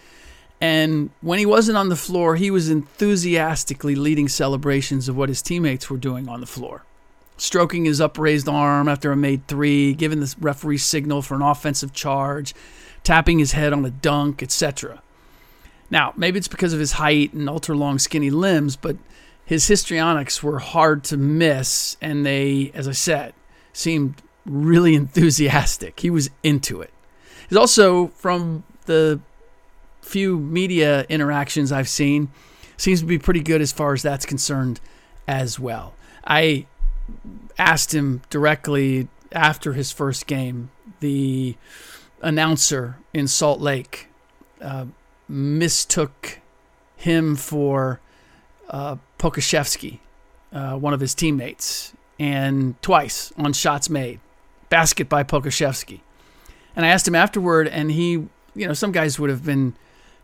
And 0.61 1.11
when 1.21 1.39
he 1.39 1.47
wasn't 1.47 1.79
on 1.79 1.89
the 1.89 1.97
floor, 1.97 2.37
he 2.37 2.51
was 2.51 2.69
enthusiastically 2.69 3.95
leading 3.95 4.29
celebrations 4.29 5.09
of 5.09 5.17
what 5.17 5.29
his 5.29 5.41
teammates 5.41 5.89
were 5.89 5.97
doing 5.97 6.29
on 6.29 6.41
the 6.41 6.47
floor. 6.47 6.85
Stroking 7.39 7.85
his 7.85 8.01
upraised 8.01 8.49
arm 8.49 8.89
after 8.89 9.13
a 9.13 9.17
made 9.17 9.47
three, 9.47 9.93
giving 9.95 10.21
the 10.21 10.35
referee 10.41 10.79
signal 10.79 11.23
for 11.23 11.35
an 11.35 11.43
offensive 11.43 11.93
charge, 11.93 12.55
tapping 13.05 13.39
his 13.39 13.53
head 13.53 13.73
on 13.73 13.85
a 13.85 13.91
dunk, 13.91 14.43
etc. 14.43 15.03
Now, 15.91 16.13
maybe 16.17 16.39
it's 16.39 16.49
because 16.49 16.73
of 16.73 16.81
his 16.81 16.93
height 16.93 17.33
and 17.33 17.49
ultra 17.49 17.77
long, 17.77 17.99
skinny 17.99 18.31
limbs, 18.31 18.77
but 18.77 18.97
his 19.45 19.69
histrionics 19.69 20.43
were 20.43 20.59
hard 20.59 21.05
to 21.05 21.17
miss, 21.17 21.97
and 22.01 22.27
they, 22.27 22.73
as 22.75 22.89
I 22.89 22.93
said, 22.93 23.35
seemed 23.73 24.23
really 24.45 24.95
enthusiastic. 24.97 26.01
He 26.01 26.11
was 26.11 26.31
into 26.43 26.81
it. 26.81 26.93
He's 27.49 27.59
also, 27.59 28.09
from 28.09 28.65
the 28.87 29.21
few 30.03 30.39
media 30.39 31.05
interactions 31.09 31.71
I've 31.71 31.89
seen, 31.89 32.29
seems 32.77 33.01
to 33.01 33.07
be 33.07 33.19
pretty 33.19 33.41
good 33.41 33.61
as 33.61 33.73
far 33.73 33.93
as 33.93 34.03
that's 34.03 34.27
concerned 34.27 34.81
as 35.29 35.59
well. 35.59 35.95
I 36.25 36.67
asked 37.59 37.95
him 37.95 38.23
directly 38.31 39.09
after 39.33 39.73
his 39.73 39.93
first 39.93 40.27
game. 40.27 40.71
The 41.01 41.57
announcer 42.21 42.97
in 43.13 43.29
Salt 43.29 43.61
Lake 43.61 44.09
uh, 44.61 44.87
mistook 45.29 46.41
him 46.97 47.37
for 47.37 48.01
uh, 48.69 48.97
Pokusevski, 49.19 49.99
uh, 50.53 50.77
one 50.77 50.95
of 50.95 51.01
his 51.01 51.15
teammates, 51.15 51.93
and 52.19 52.81
twice 52.83 53.33
on 53.37 53.53
shots 53.53 53.91
made, 53.91 54.21
basket 54.69 55.09
by 55.09 55.23
Pokusevski. 55.23 56.01
And 56.75 56.85
I 56.85 56.89
asked 56.89 57.09
him 57.09 57.15
afterward, 57.15 57.69
and 57.69 57.91
he, 57.91 58.11
you 58.11 58.67
know, 58.67 58.73
some 58.73 58.93
guys 58.93 59.19
would 59.19 59.31
have 59.31 59.45
been 59.45 59.75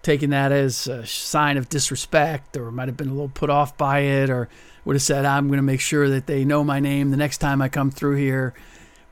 taking 0.03 0.31
that 0.31 0.53
as 0.53 0.87
a 0.87 1.07
sign 1.07 1.57
of 1.57 1.69
disrespect 1.69 2.57
or 2.57 2.71
might 2.71 2.89
have 2.89 2.97
been 2.97 3.09
a 3.09 3.13
little 3.13 3.29
put 3.29 3.49
off 3.49 3.77
by 3.77 4.01
it 4.01 4.29
or 4.29 4.49
would 4.85 4.97
have 4.97 5.03
said, 5.03 5.25
I'm 5.25 5.47
going 5.47 5.59
to 5.59 5.63
make 5.63 5.81
sure 5.81 6.09
that 6.09 6.27
they 6.27 6.45
know 6.45 6.65
my 6.65 6.81
name 6.81 7.11
the 7.11 7.17
next 7.17 7.39
time 7.39 7.63
I 7.63 7.69
come 7.69 7.91
through 7.91 8.17
here. 8.17 8.53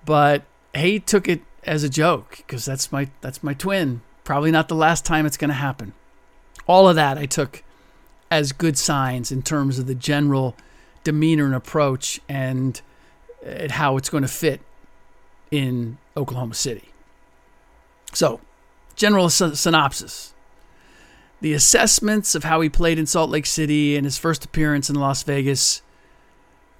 But 0.05 0.43
he 0.75 0.99
took 0.99 1.29
it 1.29 1.43
as 1.65 1.85
a 1.85 1.89
joke 1.89 2.39
because 2.39 2.65
that's 2.65 2.91
my 2.91 3.09
that's 3.21 3.43
my 3.43 3.55
twin. 3.55 4.03
Probably 4.25 4.51
not 4.51 4.69
the 4.69 4.75
last 4.75 5.05
time 5.05 5.27
it's 5.27 5.37
going 5.37 5.49
to 5.49 5.55
happen. 5.55 5.93
All 6.67 6.89
of 6.89 6.97
that 6.97 7.19
I 7.19 7.27
took 7.27 7.63
as 8.31 8.53
good 8.53 8.79
signs 8.79 9.33
in 9.33 9.43
terms 9.43 9.79
of 9.79 9.87
the 9.87 9.95
general 9.95 10.57
demeanor 11.03 11.47
and 11.47 11.55
approach 11.55 12.21
and 12.29 12.81
uh, 13.45 13.69
how 13.71 13.97
it's 13.97 14.09
going 14.09 14.23
to 14.23 14.29
fit 14.29 14.61
in 15.51 15.99
Oklahoma 16.17 16.55
City. 16.55 16.91
So, 18.13 18.41
general 18.95 19.31
synopsis. 19.31 20.35
The 21.41 21.55
assessments 21.55 22.35
of 22.35 22.45
how 22.45 22.61
he 22.61 22.69
played 22.69 22.99
in 22.99 23.07
Salt 23.07 23.31
Lake 23.31 23.47
City 23.47 23.97
and 23.97 24.05
his 24.05 24.19
first 24.19 24.45
appearance 24.45 24.91
in 24.91 24.97
Las 24.97 25.23
Vegas 25.23 25.81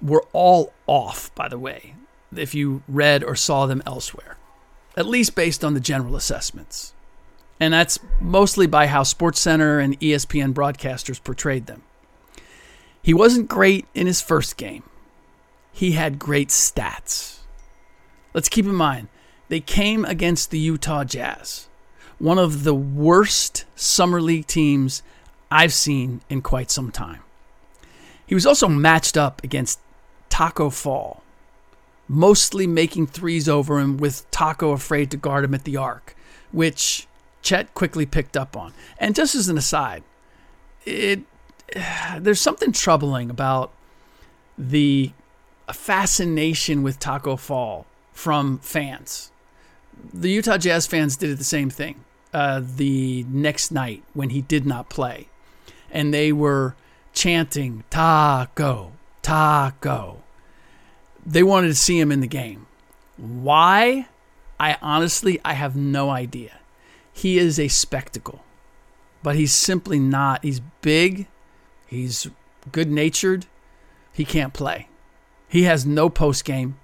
were 0.01 0.23
all 0.33 0.71
off, 0.87 1.33
by 1.35 1.47
the 1.47 1.57
way, 1.57 1.95
if 2.35 2.53
you 2.53 2.83
read 2.87 3.23
or 3.23 3.35
saw 3.35 3.65
them 3.65 3.81
elsewhere, 3.85 4.37
at 4.95 5.07
least 5.07 5.35
based 5.35 5.63
on 5.63 5.73
the 5.73 5.79
general 5.79 6.15
assessments. 6.15 6.93
And 7.61 7.73
that's 7.73 7.99
mostly 8.19 8.67
by 8.67 8.87
how 8.87 9.03
SportsCenter 9.03 9.81
and 9.81 9.97
ESPN 10.01 10.53
broadcasters 10.53 11.23
portrayed 11.23 11.67
them. 11.67 11.83
He 13.01 13.13
wasn't 13.13 13.47
great 13.47 13.87
in 13.95 14.07
his 14.07 14.21
first 14.21 14.57
game. 14.57 14.83
He 15.71 15.93
had 15.93 16.19
great 16.19 16.49
stats. 16.49 17.39
Let's 18.33 18.49
keep 18.49 18.65
in 18.65 18.75
mind, 18.75 19.07
they 19.47 19.61
came 19.61 20.03
against 20.03 20.51
the 20.51 20.59
Utah 20.59 21.05
Jazz 21.05 21.69
one 22.21 22.37
of 22.37 22.63
the 22.63 22.75
worst 22.75 23.65
summer 23.75 24.21
league 24.21 24.45
teams 24.45 25.01
I've 25.49 25.73
seen 25.73 26.21
in 26.29 26.43
quite 26.43 26.69
some 26.69 26.91
time. 26.91 27.21
He 28.27 28.35
was 28.35 28.45
also 28.45 28.67
matched 28.67 29.17
up 29.17 29.43
against 29.43 29.79
Taco 30.29 30.69
Fall, 30.69 31.23
mostly 32.07 32.67
making 32.67 33.07
threes 33.07 33.49
over 33.49 33.79
him 33.79 33.97
with 33.97 34.29
Taco 34.29 34.71
afraid 34.71 35.09
to 35.11 35.17
guard 35.17 35.43
him 35.43 35.55
at 35.55 35.63
the 35.63 35.77
arc, 35.77 36.15
which 36.51 37.07
Chet 37.41 37.73
quickly 37.73 38.05
picked 38.05 38.37
up 38.37 38.55
on. 38.55 38.73
And 38.97 39.15
just 39.15 39.35
as 39.35 39.49
an 39.49 39.57
aside, 39.57 40.03
it 40.85 41.21
there's 42.19 42.41
something 42.41 42.71
troubling 42.71 43.29
about 43.29 43.71
the 44.57 45.11
fascination 45.71 46.83
with 46.83 46.99
Taco 46.99 47.35
Fall 47.35 47.85
from 48.11 48.59
fans. 48.59 49.31
The 50.13 50.29
Utah 50.29 50.57
Jazz 50.57 50.87
fans 50.87 51.15
did 51.15 51.37
the 51.37 51.43
same 51.43 51.69
thing 51.69 52.03
uh, 52.33 52.61
the 52.63 53.25
next 53.29 53.71
night 53.71 54.03
when 54.13 54.29
he 54.29 54.41
did 54.41 54.65
not 54.65 54.89
play. 54.89 55.27
And 55.91 56.13
they 56.13 56.31
were 56.31 56.75
chanting, 57.13 57.83
Taco, 57.89 58.93
Taco. 59.21 60.17
They 61.25 61.43
wanted 61.43 61.67
to 61.67 61.75
see 61.75 61.99
him 61.99 62.11
in 62.11 62.21
the 62.21 62.27
game. 62.27 62.67
Why? 63.17 64.07
I 64.59 64.77
honestly, 64.81 65.39
I 65.43 65.53
have 65.53 65.75
no 65.75 66.09
idea. 66.09 66.60
He 67.13 67.37
is 67.37 67.59
a 67.59 67.67
spectacle, 67.67 68.43
but 69.23 69.35
he's 69.35 69.53
simply 69.53 69.99
not. 69.99 70.43
He's 70.43 70.61
big, 70.81 71.27
he's 71.87 72.27
good 72.71 72.89
natured, 72.89 73.45
he 74.13 74.25
can't 74.25 74.53
play. 74.53 74.87
He 75.47 75.63
has 75.63 75.85
no 75.85 76.09
post 76.09 76.45
game. 76.45 76.77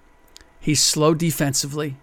He's 0.59 0.83
slow 0.83 1.13
defensively. 1.13 1.97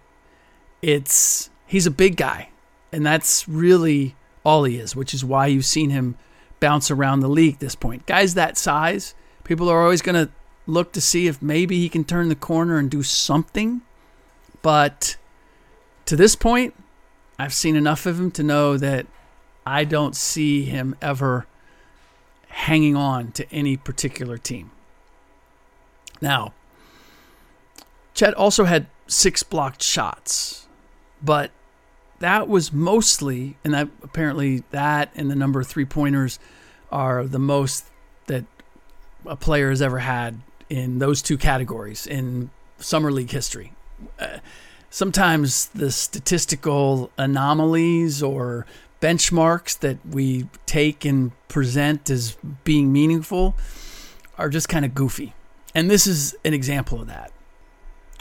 It's 0.81 1.49
he's 1.67 1.85
a 1.85 1.91
big 1.91 2.17
guy, 2.17 2.49
and 2.91 3.05
that's 3.05 3.47
really 3.47 4.15
all 4.43 4.63
he 4.63 4.77
is, 4.77 4.95
which 4.95 5.13
is 5.13 5.25
why 5.25 5.47
you've 5.47 5.65
seen 5.65 5.89
him 5.89 6.15
bounce 6.59 6.89
around 6.89 7.19
the 7.19 7.27
league 7.27 7.59
this 7.59 7.75
point. 7.75 8.05
Guys 8.05 8.33
that 8.33 8.57
size, 8.57 9.13
people 9.43 9.69
are 9.69 9.83
always 9.83 10.01
going 10.01 10.15
to 10.15 10.31
look 10.67 10.91
to 10.93 11.01
see 11.01 11.27
if 11.27 11.41
maybe 11.41 11.79
he 11.79 11.89
can 11.89 12.03
turn 12.03 12.29
the 12.29 12.35
corner 12.35 12.77
and 12.77 12.89
do 12.89 13.03
something. 13.03 13.81
But 14.61 15.17
to 16.05 16.15
this 16.15 16.35
point, 16.35 16.73
I've 17.37 17.53
seen 17.53 17.75
enough 17.75 18.05
of 18.05 18.19
him 18.19 18.31
to 18.31 18.43
know 18.43 18.77
that 18.77 19.07
I 19.65 19.83
don't 19.83 20.15
see 20.15 20.63
him 20.63 20.95
ever 21.01 21.47
hanging 22.47 22.95
on 22.95 23.31
to 23.33 23.51
any 23.51 23.75
particular 23.75 24.37
team. 24.37 24.71
Now, 26.21 26.53
Chet 28.13 28.33
also 28.33 28.63
had 28.63 28.87
six 29.07 29.43
blocked 29.43 29.83
shots, 29.83 30.67
but 31.21 31.51
that 32.19 32.47
was 32.47 32.71
mostly, 32.71 33.57
and 33.63 33.73
that 33.73 33.89
apparently 34.01 34.63
that 34.71 35.11
and 35.15 35.29
the 35.29 35.35
number 35.35 35.59
of 35.59 35.67
three 35.67 35.85
pointers 35.85 36.39
are 36.91 37.25
the 37.25 37.39
most 37.39 37.85
that 38.27 38.45
a 39.25 39.35
player 39.35 39.69
has 39.69 39.81
ever 39.81 39.99
had 39.99 40.39
in 40.69 40.99
those 40.99 41.21
two 41.21 41.37
categories 41.37 42.07
in 42.07 42.49
summer 42.77 43.11
league 43.11 43.31
history. 43.31 43.73
Uh, 44.17 44.37
sometimes 44.95 45.65
the 45.75 45.91
statistical 45.91 47.11
anomalies 47.17 48.23
or 48.23 48.65
benchmarks 49.01 49.77
that 49.79 49.97
we 50.09 50.47
take 50.65 51.03
and 51.03 51.33
present 51.49 52.09
as 52.09 52.37
being 52.63 52.93
meaningful 52.93 53.57
are 54.37 54.47
just 54.47 54.69
kind 54.69 54.85
of 54.85 54.95
goofy. 54.95 55.33
And 55.75 55.91
this 55.91 56.07
is 56.07 56.33
an 56.45 56.53
example 56.53 57.01
of 57.01 57.07
that. 57.07 57.33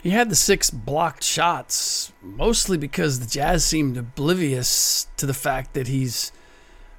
He 0.02 0.10
had 0.10 0.28
the 0.28 0.34
six 0.34 0.68
blocked 0.68 1.22
shots 1.22 2.12
mostly 2.20 2.76
because 2.76 3.20
the 3.20 3.28
Jazz 3.28 3.64
seemed 3.64 3.96
oblivious 3.96 5.06
to 5.16 5.26
the 5.26 5.32
fact 5.32 5.74
that 5.74 5.86
he's 5.86 6.32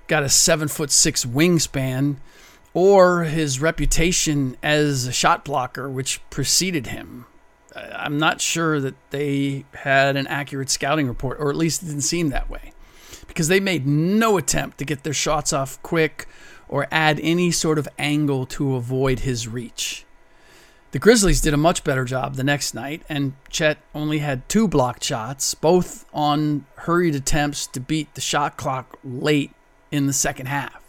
got 0.08 0.24
a 0.24 0.30
seven 0.30 0.70
foot 0.70 0.90
six 0.90 1.26
wingspan 1.26 2.16
or 2.74 3.26
his 3.26 3.60
reputation 3.60 4.56
as 4.64 5.06
a 5.06 5.12
shot 5.12 5.44
blocker, 5.44 5.90
which 5.90 6.22
preceded 6.30 6.88
him. 6.88 7.26
I'm 7.76 8.18
not 8.18 8.42
sure 8.42 8.80
that 8.80 8.96
they 9.10 9.66
had 9.74 10.16
an 10.16 10.28
accurate 10.28 10.70
scouting 10.70 11.08
report, 11.08 11.40
or 11.40 11.50
at 11.50 11.56
least 11.56 11.84
it 11.84 11.88
didn't 11.88 12.02
seem 12.02 12.30
that 12.30 12.50
way, 12.50 12.72
because 13.28 13.48
they 13.48 13.60
made 13.60 13.86
no 13.86 14.38
attempt 14.38 14.78
to 14.78 14.86
get 14.86 15.04
their 15.04 15.14
shots 15.14 15.52
off 15.52 15.82
quick 15.84 16.28
or 16.68 16.88
add 16.90 17.20
any 17.22 17.52
sort 17.52 17.78
of 17.78 17.88
angle 18.00 18.46
to 18.46 18.76
avoid 18.76 19.20
his 19.20 19.48
reach. 19.48 20.06
The 20.92 21.00
Grizzlies 21.00 21.42
did 21.42 21.54
a 21.54 21.58
much 21.58 21.84
better 21.84 22.06
job 22.06 22.36
the 22.36 22.44
next 22.44 22.74
night, 22.74 23.04
and 23.10 23.34
Chet 23.50 23.80
only 23.94 24.20
had 24.20 24.48
two 24.48 24.68
blocked 24.68 25.04
shots, 25.04 25.54
both 25.54 26.06
on 26.14 26.66
hurried 26.78 27.16
attempts 27.16 27.68
to 27.68 27.82
beat 27.82 28.14
the 28.16 28.22
shot 28.22 28.56
clock 28.56 28.98
late 29.04 29.52
in 29.92 30.08
the 30.08 30.14
second 30.14 30.46
half. 30.46 30.82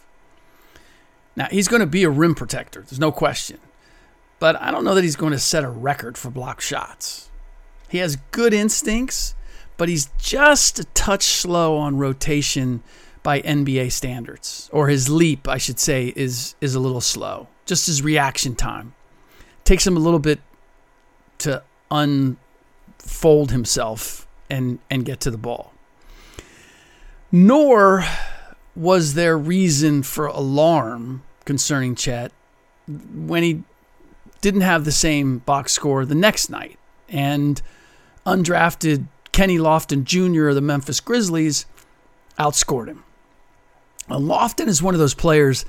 Now, 1.35 1.47
he's 1.51 1.67
going 1.67 1.81
to 1.81 1.85
be 1.85 2.03
a 2.03 2.09
rim 2.09 2.35
protector, 2.35 2.81
there's 2.81 2.99
no 2.99 3.11
question 3.11 3.59
but 4.39 4.59
I 4.61 4.71
don't 4.71 4.83
know 4.83 4.95
that 4.95 5.03
he's 5.03 5.15
going 5.15 5.33
to 5.33 5.39
set 5.39 5.63
a 5.63 5.69
record 5.69 6.17
for 6.17 6.29
block 6.29 6.61
shots. 6.61 7.29
He 7.89 7.99
has 7.99 8.17
good 8.31 8.53
instincts, 8.53 9.35
but 9.77 9.89
he's 9.89 10.09
just 10.17 10.79
a 10.79 10.83
touch 10.85 11.23
slow 11.23 11.77
on 11.77 11.97
rotation 11.97 12.83
by 13.23 13.41
NBA 13.41 13.91
standards, 13.91 14.69
or 14.71 14.87
his 14.87 15.09
leap, 15.09 15.47
I 15.47 15.57
should 15.57 15.79
say, 15.79 16.13
is 16.15 16.55
is 16.61 16.75
a 16.75 16.79
little 16.79 17.01
slow. 17.01 17.47
Just 17.65 17.87
his 17.87 18.01
reaction 18.01 18.55
time 18.55 18.93
takes 19.65 19.85
him 19.85 19.97
a 19.97 19.99
little 19.99 20.19
bit 20.19 20.39
to 21.39 21.61
unfold 21.91 23.51
himself 23.51 24.27
and 24.49 24.79
and 24.89 25.03
get 25.03 25.19
to 25.21 25.31
the 25.31 25.37
ball. 25.37 25.73
Nor 27.31 28.05
was 28.75 29.15
there 29.15 29.37
reason 29.37 30.03
for 30.03 30.27
alarm 30.27 31.23
concerning 31.43 31.95
Chet 31.95 32.31
when 32.87 33.43
he 33.43 33.63
didn't 34.47 34.61
have 34.61 34.85
the 34.85 34.93
same 34.93 35.39
box 35.39 35.73
score 35.73 36.05
the 36.05 36.15
next 36.15 36.49
night. 36.49 36.79
And 37.09 37.61
undrafted 38.25 39.07
Kenny 39.33 39.57
Lofton 39.57 40.05
Jr. 40.05 40.47
of 40.47 40.55
the 40.55 40.61
Memphis 40.61 41.01
Grizzlies 41.01 41.65
outscored 42.39 42.87
him. 42.87 43.03
Now, 44.09 44.19
Lofton 44.19 44.67
is 44.67 44.81
one 44.81 44.93
of 44.93 45.01
those 45.01 45.13
players 45.13 45.65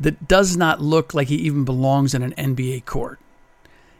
that 0.00 0.28
does 0.28 0.56
not 0.56 0.80
look 0.80 1.12
like 1.12 1.28
he 1.28 1.36
even 1.36 1.66
belongs 1.66 2.14
in 2.14 2.22
an 2.22 2.32
NBA 2.38 2.86
court. 2.86 3.20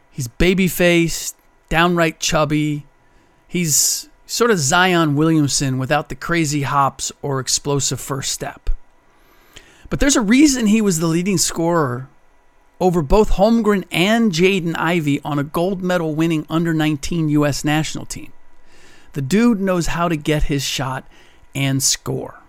He's 0.09 0.27
baby 0.27 0.67
faced, 0.67 1.35
downright 1.69 2.19
chubby. 2.19 2.87
He's 3.47 4.09
sort 4.25 4.49
of 4.49 4.57
Zion 4.57 5.15
Williamson 5.15 5.77
without 5.77 6.09
the 6.09 6.15
crazy 6.15 6.63
hops 6.63 7.11
or 7.21 7.39
explosive 7.39 8.01
first 8.01 8.31
step. 8.31 8.71
But 9.91 9.99
there's 9.99 10.15
a 10.15 10.21
reason 10.21 10.65
he 10.65 10.81
was 10.81 10.97
the 10.97 11.05
leading 11.05 11.37
scorer 11.37 12.09
over 12.83 13.01
both 13.01 13.31
Holmgren 13.31 13.85
and 13.93 14.33
Jaden 14.33 14.75
Ivey 14.77 15.21
on 15.23 15.39
a 15.39 15.43
gold 15.45 15.81
medal 15.81 16.15
winning 16.15 16.45
under 16.49 16.73
19 16.73 17.29
U.S. 17.29 17.63
national 17.63 18.05
team. 18.05 18.33
The 19.13 19.21
dude 19.21 19.61
knows 19.61 19.87
how 19.87 20.09
to 20.09 20.17
get 20.17 20.43
his 20.43 20.63
shot 20.63 21.07
and 21.55 21.81
score. 21.81 22.41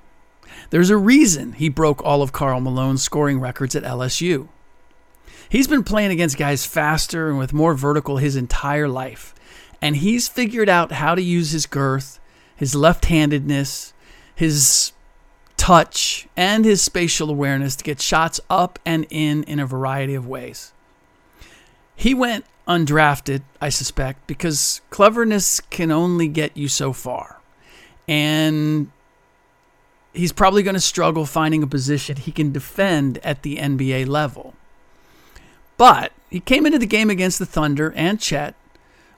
There's 0.71 0.91
a 0.91 0.97
reason 0.97 1.53
he 1.53 1.69
broke 1.69 2.03
all 2.03 2.21
of 2.21 2.33
Karl 2.33 2.61
Malone's 2.61 3.01
scoring 3.01 3.39
records 3.39 3.77
at 3.77 3.85
LSU. 3.85 4.49
He's 5.49 5.69
been 5.69 5.85
playing 5.85 6.11
against 6.11 6.37
guys 6.37 6.67
faster 6.67 7.29
and 7.29 7.39
with 7.39 7.53
more 7.53 7.75
vertical 7.75 8.17
his 8.17 8.35
entire 8.35 8.89
life, 8.89 9.37
and 9.81 9.95
he's 9.95 10.27
figured 10.27 10.69
out 10.69 10.91
how 10.91 11.15
to 11.15 11.23
use 11.23 11.53
his 11.53 11.67
girth, 11.67 12.19
his 12.57 12.75
left 12.75 13.05
handedness, 13.05 13.93
his 14.35 14.94
touch, 15.57 16.29
and 16.37 16.65
his 16.65 16.83
spatial 16.83 17.31
awareness 17.31 17.77
to 17.77 17.85
get 17.85 18.01
shots 18.01 18.41
up 18.51 18.79
and 18.85 19.07
in 19.11 19.45
in 19.45 19.59
a 19.59 19.67
variety 19.67 20.15
of 20.15 20.27
ways. 20.27 20.73
He 21.97 22.15
went 22.15 22.45
undrafted, 22.67 23.43
I 23.61 23.69
suspect, 23.69 24.27
because 24.27 24.81
cleverness 24.91 25.61
can 25.61 25.91
only 25.91 26.29
get 26.29 26.57
you 26.57 26.69
so 26.69 26.93
far. 26.93 27.41
And 28.09 28.91
he's 30.13 30.33
probably 30.33 30.63
going 30.63 30.75
to 30.75 30.81
struggle 30.81 31.27
finding 31.27 31.63
a 31.63 31.67
position 31.67 32.17
he 32.17 32.33
can 32.33 32.53
defend 32.53 33.19
at 33.19 33.43
the 33.43 33.57
NBA 33.57 34.09
level. 34.09 34.55
But 35.77 36.13
he 36.31 36.41
came 36.41 36.67
into 36.67 36.79
the 36.79 36.87
game 36.87 37.11
against 37.11 37.39
the 37.39 37.47
Thunder 37.47 37.93
and 37.97 38.21
Chet, 38.21 38.55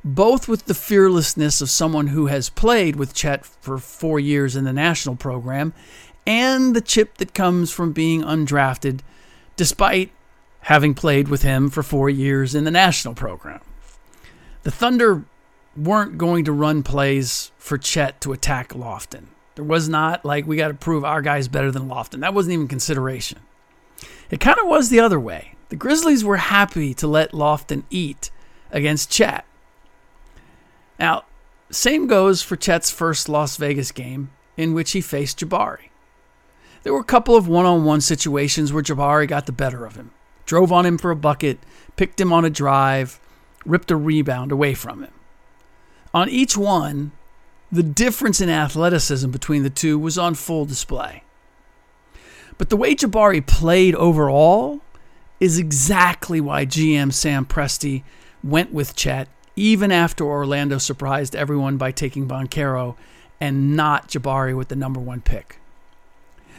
both 0.02 0.48
with 0.48 0.66
the 0.66 0.74
fearlessness 0.74 1.60
of 1.60 1.68
someone 1.68 2.08
who 2.08 2.26
has 2.26 2.48
played 2.48 2.96
with 2.96 3.14
Chet 3.14 3.44
for 3.44 3.78
four 3.78 4.18
years 4.18 4.56
in 4.56 4.64
the 4.64 4.72
national 4.72 5.16
program 5.16 5.74
and 6.26 6.74
the 6.74 6.80
chip 6.80 7.18
that 7.18 7.34
comes 7.34 7.70
from 7.70 7.92
being 7.92 8.22
undrafted, 8.22 9.00
despite 9.56 10.10
having 10.62 10.94
played 10.94 11.28
with 11.28 11.42
him 11.42 11.70
for 11.70 11.82
four 11.82 12.10
years 12.10 12.54
in 12.54 12.64
the 12.64 12.70
national 12.70 13.14
program. 13.14 13.60
The 14.64 14.70
Thunder 14.70 15.24
weren't 15.76 16.18
going 16.18 16.44
to 16.44 16.52
run 16.52 16.82
plays 16.82 17.52
for 17.56 17.78
Chet 17.78 18.20
to 18.22 18.32
attack 18.32 18.70
Lofton. 18.70 19.26
There 19.54 19.64
was 19.64 19.88
not 19.88 20.24
like 20.24 20.46
we 20.46 20.56
got 20.56 20.68
to 20.68 20.74
prove 20.74 21.04
our 21.04 21.22
guy's 21.22 21.48
better 21.48 21.70
than 21.70 21.88
Lofton. 21.88 22.20
That 22.20 22.34
wasn't 22.34 22.54
even 22.54 22.68
consideration. 22.68 23.38
It 24.30 24.40
kind 24.40 24.58
of 24.58 24.66
was 24.66 24.88
the 24.88 25.00
other 25.00 25.20
way. 25.20 25.54
The 25.68 25.76
Grizzlies 25.76 26.24
were 26.24 26.36
happy 26.36 26.94
to 26.94 27.06
let 27.06 27.32
Lofton 27.32 27.84
eat 27.90 28.30
against 28.70 29.10
Chet. 29.10 29.44
Now, 30.98 31.24
same 31.70 32.06
goes 32.06 32.42
for 32.42 32.56
Chet's 32.56 32.90
first 32.90 33.28
Las 33.28 33.56
Vegas 33.56 33.92
game 33.92 34.30
in 34.56 34.74
which 34.74 34.92
he 34.92 35.00
faced 35.00 35.40
Jabari. 35.40 35.90
There 36.86 36.94
were 36.94 37.00
a 37.00 37.04
couple 37.04 37.34
of 37.34 37.48
one 37.48 37.66
on 37.66 37.82
one 37.82 38.00
situations 38.00 38.72
where 38.72 38.80
Jabari 38.80 39.26
got 39.26 39.46
the 39.46 39.50
better 39.50 39.84
of 39.84 39.96
him, 39.96 40.12
drove 40.44 40.70
on 40.70 40.86
him 40.86 40.98
for 40.98 41.10
a 41.10 41.16
bucket, 41.16 41.58
picked 41.96 42.20
him 42.20 42.32
on 42.32 42.44
a 42.44 42.48
drive, 42.48 43.18
ripped 43.64 43.90
a 43.90 43.96
rebound 43.96 44.52
away 44.52 44.72
from 44.72 45.02
him. 45.02 45.10
On 46.14 46.28
each 46.28 46.56
one, 46.56 47.10
the 47.72 47.82
difference 47.82 48.40
in 48.40 48.48
athleticism 48.48 49.32
between 49.32 49.64
the 49.64 49.68
two 49.68 49.98
was 49.98 50.16
on 50.16 50.36
full 50.36 50.64
display. 50.64 51.24
But 52.56 52.70
the 52.70 52.76
way 52.76 52.94
Jabari 52.94 53.44
played 53.44 53.96
overall 53.96 54.80
is 55.40 55.58
exactly 55.58 56.40
why 56.40 56.66
GM 56.66 57.12
Sam 57.12 57.46
Presti 57.46 58.04
went 58.44 58.72
with 58.72 58.94
Chet 58.94 59.26
even 59.56 59.90
after 59.90 60.24
Orlando 60.24 60.78
surprised 60.78 61.34
everyone 61.34 61.78
by 61.78 61.90
taking 61.90 62.28
Banchero 62.28 62.94
and 63.40 63.74
not 63.74 64.06
Jabari 64.06 64.56
with 64.56 64.68
the 64.68 64.76
number 64.76 65.00
one 65.00 65.20
pick. 65.20 65.58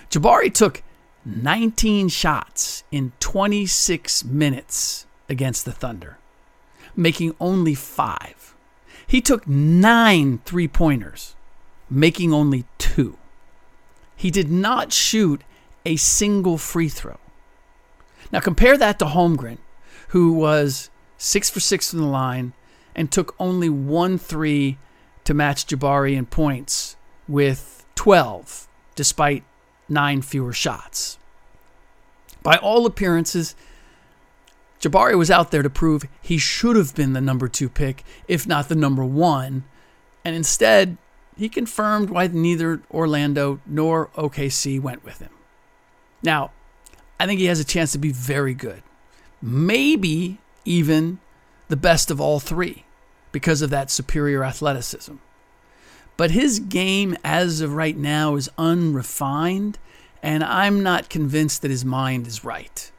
Jabari 0.09 0.53
took 0.53 0.83
19 1.25 2.07
shots 2.09 2.83
in 2.91 3.11
26 3.19 4.23
minutes 4.25 5.05
against 5.27 5.65
the 5.65 5.71
Thunder, 5.71 6.17
making 6.95 7.35
only 7.39 7.75
five. 7.75 8.55
He 9.05 9.21
took 9.21 9.47
nine 9.47 10.39
three 10.45 10.67
pointers, 10.67 11.35
making 11.89 12.33
only 12.33 12.65
two. 12.77 13.17
He 14.15 14.31
did 14.31 14.49
not 14.49 14.93
shoot 14.93 15.41
a 15.85 15.95
single 15.95 16.57
free 16.57 16.89
throw. 16.89 17.17
Now 18.31 18.39
compare 18.39 18.77
that 18.77 18.99
to 18.99 19.05
Holmgren, 19.05 19.57
who 20.09 20.33
was 20.33 20.89
six 21.17 21.49
for 21.49 21.59
six 21.59 21.91
from 21.91 21.99
the 21.99 22.05
line 22.05 22.53
and 22.95 23.11
took 23.11 23.35
only 23.39 23.69
one 23.69 24.17
three 24.17 24.77
to 25.23 25.33
match 25.33 25.67
Jabari 25.67 26.15
in 26.15 26.25
points 26.25 26.95
with 27.27 27.85
12, 27.95 28.67
despite 28.95 29.43
nine 29.89 30.21
fewer 30.21 30.53
shots. 30.53 31.17
By 32.43 32.57
all 32.57 32.85
appearances, 32.85 33.55
Jabari 34.79 35.17
was 35.17 35.31
out 35.31 35.51
there 35.51 35.63
to 35.63 35.69
prove 35.69 36.05
he 36.21 36.37
should 36.37 36.75
have 36.75 36.95
been 36.95 37.13
the 37.13 37.21
number 37.21 37.47
two 37.47 37.69
pick, 37.69 38.03
if 38.27 38.47
not 38.47 38.69
the 38.69 38.75
number 38.75 39.03
one, 39.03 39.63
and 40.23 40.35
instead, 40.35 40.97
he 41.35 41.49
confirmed 41.49 42.09
why 42.09 42.27
neither 42.27 42.81
Orlando 42.91 43.59
nor 43.65 44.07
OKC 44.15 44.81
went 44.81 45.03
with 45.03 45.19
him. 45.19 45.31
Now, 46.23 46.51
I 47.19 47.25
think 47.25 47.39
he 47.39 47.45
has 47.45 47.59
a 47.59 47.65
chance 47.65 47.91
to 47.93 47.97
be 47.97 48.11
very 48.11 48.53
good. 48.53 48.83
Maybe 49.41 50.39
even 50.65 51.19
the 51.69 51.77
best 51.77 52.11
of 52.11 52.19
all 52.19 52.39
three 52.39 52.85
because 53.31 53.61
of 53.61 53.69
that 53.69 53.91
superior 53.91 54.43
athleticism. 54.43 55.15
But 56.17 56.31
his 56.31 56.59
game 56.59 57.15
as 57.23 57.61
of 57.61 57.75
right 57.75 57.95
now 57.95 58.35
is 58.35 58.49
unrefined, 58.57 59.77
and 60.23 60.43
I'm 60.43 60.81
not 60.81 61.09
convinced 61.09 61.61
that 61.61 61.71
his 61.71 61.85
mind 61.85 62.25
is 62.25 62.43
right. 62.43 62.91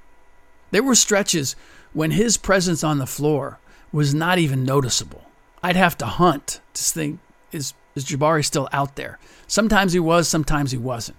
There 0.71 0.83
were 0.83 0.95
stretches 0.95 1.57
when 1.93 2.13
his 2.13 2.37
presence 2.37 2.85
on 2.85 2.99
the 2.99 3.07
floor 3.07 3.59
was 3.91 4.15
not 4.15 4.39
even 4.39 4.65
noticeable. 4.65 5.25
I'd 5.63 5.77
have 5.77 5.99
to 5.99 6.07
hunt 6.07 6.61
to 6.75 6.83
think 6.85 7.19
is 7.51 7.75
is 7.95 8.05
Jabari 8.05 8.45
still 8.45 8.69
out 8.73 8.95
there? 8.95 9.19
Sometimes 9.49 9.93
he 9.93 9.99
was, 9.99 10.29
sometimes 10.29 10.71
he 10.71 10.79
wasn't. 10.79 11.19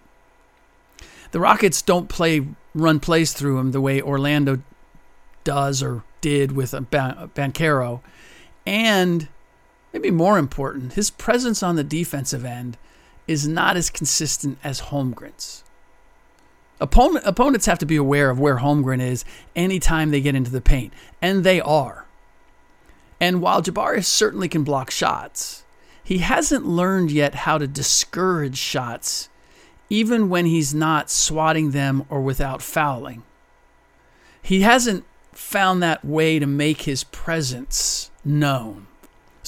The 1.31 1.39
Rockets 1.41 1.81
don't 1.81 2.07
play 2.07 2.47
run 2.73 3.01
plays 3.01 3.33
through 3.33 3.57
him 3.57 3.71
the 3.71 3.81
way 3.81 4.01
Orlando 4.01 4.61
does 5.43 5.83
or 5.83 6.03
did 6.21 6.53
with 6.53 6.71
Banchero. 6.71 8.01
And 8.65 9.27
maybe 9.93 10.11
more 10.11 10.37
important, 10.37 10.93
his 10.93 11.09
presence 11.09 11.63
on 11.63 11.75
the 11.75 11.83
defensive 11.83 12.45
end 12.45 12.77
is 13.27 13.47
not 13.47 13.77
as 13.77 13.89
consistent 13.89 14.57
as 14.63 14.81
Holmgren's. 14.81 15.63
Opponent, 16.81 17.25
opponents 17.25 17.65
have 17.65 17.79
to 17.79 17.85
be 17.85 17.95
aware 17.95 18.29
of 18.29 18.39
where 18.39 18.57
Holmgren 18.57 19.01
is 19.01 19.25
anytime 19.55 20.11
they 20.11 20.21
get 20.21 20.35
into 20.35 20.51
the 20.51 20.61
paint, 20.61 20.93
and 21.21 21.43
they 21.43 21.59
are. 21.59 22.05
And 23.19 23.41
while 23.41 23.61
Jabari 23.61 24.03
certainly 24.03 24.47
can 24.47 24.63
block 24.63 24.89
shots, 24.89 25.63
he 26.03 26.19
hasn't 26.19 26.65
learned 26.65 27.11
yet 27.11 27.35
how 27.35 27.57
to 27.57 27.67
discourage 27.67 28.57
shots, 28.57 29.29
even 29.89 30.29
when 30.29 30.45
he's 30.45 30.73
not 30.73 31.09
swatting 31.09 31.71
them 31.71 32.05
or 32.09 32.21
without 32.21 32.61
fouling. 32.61 33.23
He 34.41 34.61
hasn't 34.61 35.03
found 35.33 35.83
that 35.83 36.03
way 36.03 36.39
to 36.39 36.47
make 36.47 36.83
his 36.83 37.03
presence 37.03 38.09
known 38.23 38.87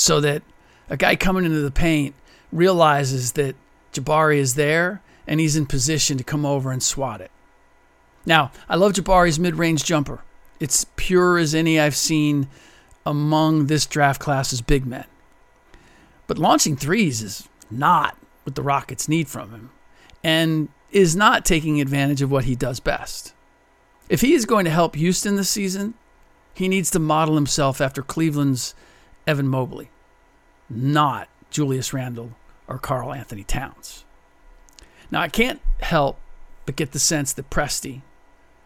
so 0.02 0.20
that 0.20 0.42
a 0.90 0.98
guy 0.98 1.16
coming 1.16 1.46
into 1.46 1.60
the 1.60 1.70
paint 1.70 2.16
realizes 2.52 3.34
that 3.34 3.56
Jabari 3.94 4.38
is 4.38 4.56
there 4.56 5.04
and 5.28 5.40
he's 5.40 5.56
in 5.56 5.68
position 5.68 6.18
to 6.18 6.24
come 6.24 6.44
over 6.44 6.72
and 6.72 6.82
swat 6.82 7.22
it. 7.22 7.30
Now, 8.26 8.52
I 8.68 8.78
love 8.78 8.94
Jabari's 8.94 9.40
mid 9.40 9.56
range 9.56 9.84
jumper. 9.84 10.24
It's 10.60 10.88
pure 10.96 11.38
as 11.38 11.54
any 11.54 11.80
I've 11.80 11.96
seen 11.96 12.48
among 13.06 13.68
this 13.68 13.86
draft 13.86 14.20
class's 14.20 14.62
big 14.62 14.88
men. 14.88 15.06
But 16.26 16.40
launching 16.40 16.76
threes 16.76 17.22
is 17.22 17.48
not 17.70 18.18
what 18.42 18.56
the 18.56 18.64
Rockets 18.64 19.08
need 19.08 19.28
from 19.28 19.52
him 19.52 19.70
and 20.24 20.70
is 20.92 21.16
not 21.16 21.46
taking 21.46 21.80
advantage 21.80 22.24
of 22.24 22.32
what 22.32 22.46
he 22.46 22.56
does 22.56 22.80
best. 22.80 23.34
If 24.10 24.22
he 24.22 24.34
is 24.34 24.46
going 24.46 24.66
to 24.66 24.72
help 24.72 24.96
Houston 24.96 25.36
this 25.36 25.50
season, 25.50 25.94
he 26.56 26.68
needs 26.68 26.90
to 26.92 27.00
model 27.00 27.36
himself 27.36 27.80
after 27.80 28.02
Cleveland's 28.02 28.74
Evan 29.28 29.48
Mobley, 29.48 29.90
not 30.70 31.28
Julius 31.50 31.94
Randle 31.94 32.32
or 32.68 32.78
Karl-Anthony 32.78 33.44
Towns. 33.44 34.06
Now, 35.10 35.22
I 35.22 35.28
can't 35.28 35.62
help 35.82 36.20
but 36.66 36.76
get 36.76 36.92
the 36.92 37.00
sense 37.00 37.34
that 37.34 37.50
Presti, 37.50 38.02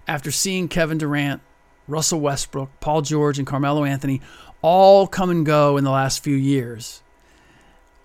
after 0.07 0.31
seeing 0.31 0.67
Kevin 0.67 0.97
Durant, 0.97 1.41
Russell 1.87 2.19
Westbrook, 2.19 2.69
Paul 2.79 3.01
George, 3.01 3.37
and 3.37 3.47
Carmelo 3.47 3.83
Anthony 3.83 4.21
all 4.61 5.07
come 5.07 5.29
and 5.29 5.45
go 5.45 5.77
in 5.77 5.83
the 5.83 5.91
last 5.91 6.23
few 6.23 6.35
years, 6.35 7.01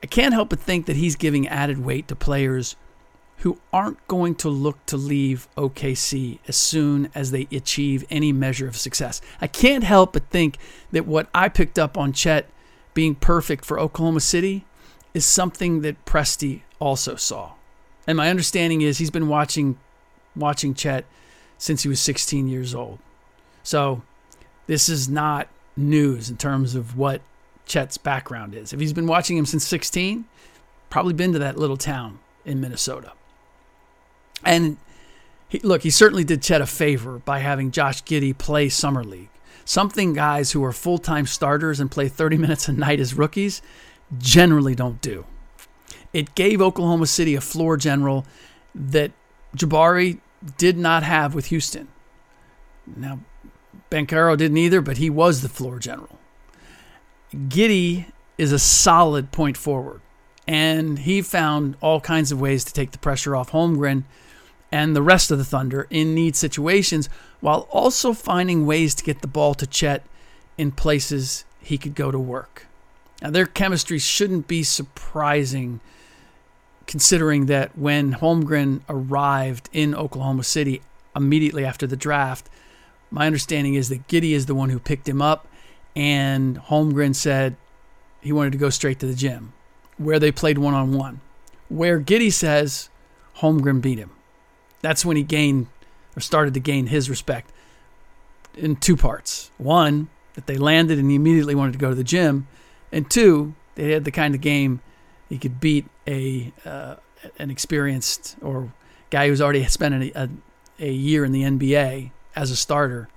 I 0.02 0.06
can't 0.06 0.34
help 0.34 0.50
but 0.50 0.60
think 0.60 0.86
that 0.86 0.96
he's 0.96 1.16
giving 1.16 1.46
added 1.48 1.84
weight 1.84 2.08
to 2.08 2.16
players 2.16 2.76
who 3.40 3.58
aren't 3.72 4.06
going 4.06 4.34
to 4.34 4.48
look 4.48 4.84
to 4.86 4.96
leave 4.96 5.48
OKC 5.56 6.38
as 6.46 6.56
soon 6.56 7.10
as 7.14 7.30
they 7.30 7.48
achieve 7.50 8.04
any 8.10 8.32
measure 8.32 8.68
of 8.68 8.76
success. 8.76 9.20
I 9.40 9.46
can't 9.46 9.84
help 9.84 10.12
but 10.12 10.28
think 10.28 10.58
that 10.92 11.06
what 11.06 11.28
I 11.34 11.48
picked 11.48 11.78
up 11.78 11.96
on 11.96 12.12
Chet 12.12 12.48
being 12.92 13.14
perfect 13.14 13.64
for 13.64 13.80
Oklahoma 13.80 14.20
City 14.20 14.66
is 15.14 15.24
something 15.24 15.80
that 15.80 16.04
Presti 16.04 16.62
also 16.78 17.16
saw. 17.16 17.52
And 18.06 18.16
my 18.16 18.28
understanding 18.28 18.82
is 18.82 18.98
he's 18.98 19.10
been 19.10 19.28
watching 19.28 19.78
watching 20.36 20.74
Chet 20.74 21.04
since 21.56 21.82
he 21.82 21.88
was 21.88 22.00
16 22.00 22.46
years 22.46 22.74
old. 22.74 22.98
So 23.62 24.02
this 24.66 24.88
is 24.88 25.08
not 25.08 25.48
news 25.76 26.28
in 26.28 26.36
terms 26.36 26.74
of 26.74 26.96
what 26.96 27.22
Chet's 27.66 27.96
background 27.96 28.54
is. 28.54 28.72
If 28.72 28.80
he's 28.80 28.92
been 28.92 29.06
watching 29.06 29.36
him 29.36 29.46
since 29.46 29.66
16, 29.66 30.26
probably 30.90 31.14
been 31.14 31.32
to 31.32 31.38
that 31.38 31.56
little 31.56 31.76
town 31.76 32.18
in 32.44 32.60
Minnesota. 32.60 33.12
And 34.44 34.76
he, 35.48 35.58
look, 35.60 35.82
he 35.82 35.90
certainly 35.90 36.24
did 36.24 36.42
Chet 36.42 36.60
a 36.60 36.66
favor 36.66 37.18
by 37.18 37.40
having 37.40 37.70
Josh 37.70 38.02
Giddey 38.04 38.36
play 38.36 38.68
Summer 38.68 39.04
League. 39.04 39.30
Something 39.64 40.12
guys 40.12 40.52
who 40.52 40.64
are 40.64 40.72
full 40.72 40.98
time 40.98 41.26
starters 41.26 41.80
and 41.80 41.90
play 41.90 42.08
30 42.08 42.36
minutes 42.36 42.68
a 42.68 42.72
night 42.72 43.00
as 43.00 43.14
rookies 43.14 43.62
generally 44.18 44.74
don't 44.74 45.00
do. 45.00 45.26
It 46.12 46.34
gave 46.34 46.60
Oklahoma 46.60 47.06
City 47.06 47.34
a 47.34 47.40
floor 47.40 47.76
general 47.76 48.26
that 48.74 49.12
Jabari 49.56 50.20
did 50.56 50.76
not 50.76 51.02
have 51.02 51.34
with 51.34 51.46
Houston. 51.46 51.88
Now, 52.86 53.20
Banchero 53.90 54.36
didn't 54.36 54.56
either, 54.56 54.80
but 54.80 54.96
he 54.96 55.10
was 55.10 55.42
the 55.42 55.48
floor 55.48 55.78
general. 55.78 56.18
Giddey 57.32 58.06
is 58.38 58.52
a 58.52 58.58
solid 58.58 59.30
point 59.32 59.56
forward, 59.56 60.00
and 60.46 61.00
he 61.00 61.22
found 61.22 61.76
all 61.80 62.00
kinds 62.00 62.32
of 62.32 62.40
ways 62.40 62.64
to 62.64 62.72
take 62.72 62.92
the 62.92 62.98
pressure 62.98 63.36
off 63.36 63.50
Holmgren 63.50 64.04
and 64.72 64.94
the 64.94 65.02
rest 65.02 65.30
of 65.30 65.38
the 65.38 65.44
Thunder 65.44 65.86
in 65.90 66.14
need 66.14 66.36
situations 66.36 67.08
while 67.40 67.66
also 67.70 68.12
finding 68.12 68.66
ways 68.66 68.94
to 68.94 69.04
get 69.04 69.20
the 69.20 69.26
ball 69.26 69.54
to 69.54 69.66
Chet 69.66 70.04
in 70.56 70.70
places 70.70 71.44
he 71.60 71.78
could 71.78 71.94
go 71.94 72.10
to 72.10 72.18
work. 72.18 72.66
Now, 73.22 73.30
their 73.30 73.46
chemistry 73.46 73.98
shouldn't 73.98 74.46
be 74.46 74.62
surprising 74.62 75.80
considering 76.86 77.46
that 77.46 77.76
when 77.76 78.14
Holmgren 78.14 78.80
arrived 78.88 79.68
in 79.72 79.94
Oklahoma 79.94 80.42
City 80.42 80.82
immediately 81.14 81.64
after 81.64 81.86
the 81.86 81.96
draft, 81.96 82.48
my 83.10 83.26
understanding 83.26 83.74
is 83.74 83.88
that 83.88 84.06
Giddey 84.08 84.32
is 84.32 84.46
the 84.46 84.54
one 84.54 84.70
who 84.70 84.78
picked 84.78 85.08
him 85.08 85.20
up, 85.20 85.46
and 85.94 86.58
Holmgren 86.58 87.14
said 87.14 87.56
he 88.20 88.32
wanted 88.32 88.52
to 88.52 88.58
go 88.58 88.70
straight 88.70 89.00
to 89.00 89.06
the 89.06 89.14
gym, 89.14 89.52
where 89.98 90.18
they 90.18 90.32
played 90.32 90.58
one 90.58 90.74
on 90.74 90.92
one. 90.92 91.20
Where 91.68 92.00
Giddey 92.00 92.32
says 92.32 92.88
Holmgren 93.38 93.80
beat 93.80 93.98
him 93.98 94.10
that's 94.80 95.04
when 95.04 95.16
he 95.16 95.22
gained 95.22 95.66
or 96.16 96.20
started 96.20 96.54
to 96.54 96.60
gain 96.60 96.86
his 96.86 97.08
respect 97.08 97.50
in 98.54 98.76
two 98.76 98.96
parts. 98.96 99.50
One, 99.58 100.08
that 100.34 100.46
they 100.46 100.56
landed 100.56 100.98
and 100.98 101.10
he 101.10 101.16
immediately 101.16 101.54
wanted 101.54 101.72
to 101.72 101.78
go 101.78 101.90
to 101.90 101.94
the 101.94 102.04
gym, 102.04 102.46
and 102.92 103.10
two, 103.10 103.54
they 103.74 103.92
had 103.92 104.04
the 104.04 104.10
kind 104.10 104.34
of 104.34 104.40
game 104.40 104.80
he 105.28 105.38
could 105.38 105.60
beat 105.60 105.86
a 106.06 106.52
uh, 106.64 106.96
an 107.38 107.50
experienced 107.50 108.36
or 108.42 108.72
guy 109.10 109.28
who's 109.28 109.40
already 109.40 109.64
spent 109.66 109.94
a, 109.94 110.22
a, 110.22 110.28
a 110.78 110.90
year 110.90 111.24
in 111.24 111.32
the 111.32 111.42
NBA 111.42 112.10
as 112.34 112.50
a 112.50 112.56
starter, 112.56 113.08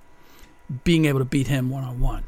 being 0.84 1.06
able 1.06 1.20
to 1.20 1.26
beat 1.26 1.48
him 1.48 1.70
one 1.70 1.84
on 1.84 2.00
one. 2.00 2.26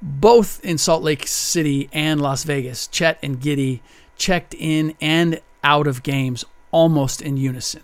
Both 0.00 0.62
in 0.64 0.78
Salt 0.78 1.02
Lake 1.02 1.26
City 1.26 1.88
and 1.92 2.20
Las 2.20 2.44
Vegas, 2.44 2.86
Chet 2.86 3.18
and 3.22 3.40
Giddey 3.40 3.80
checked 4.16 4.54
in 4.54 4.94
and 5.00 5.40
out 5.62 5.86
of 5.86 6.02
games 6.02 6.44
almost 6.70 7.22
in 7.22 7.36
unison. 7.36 7.82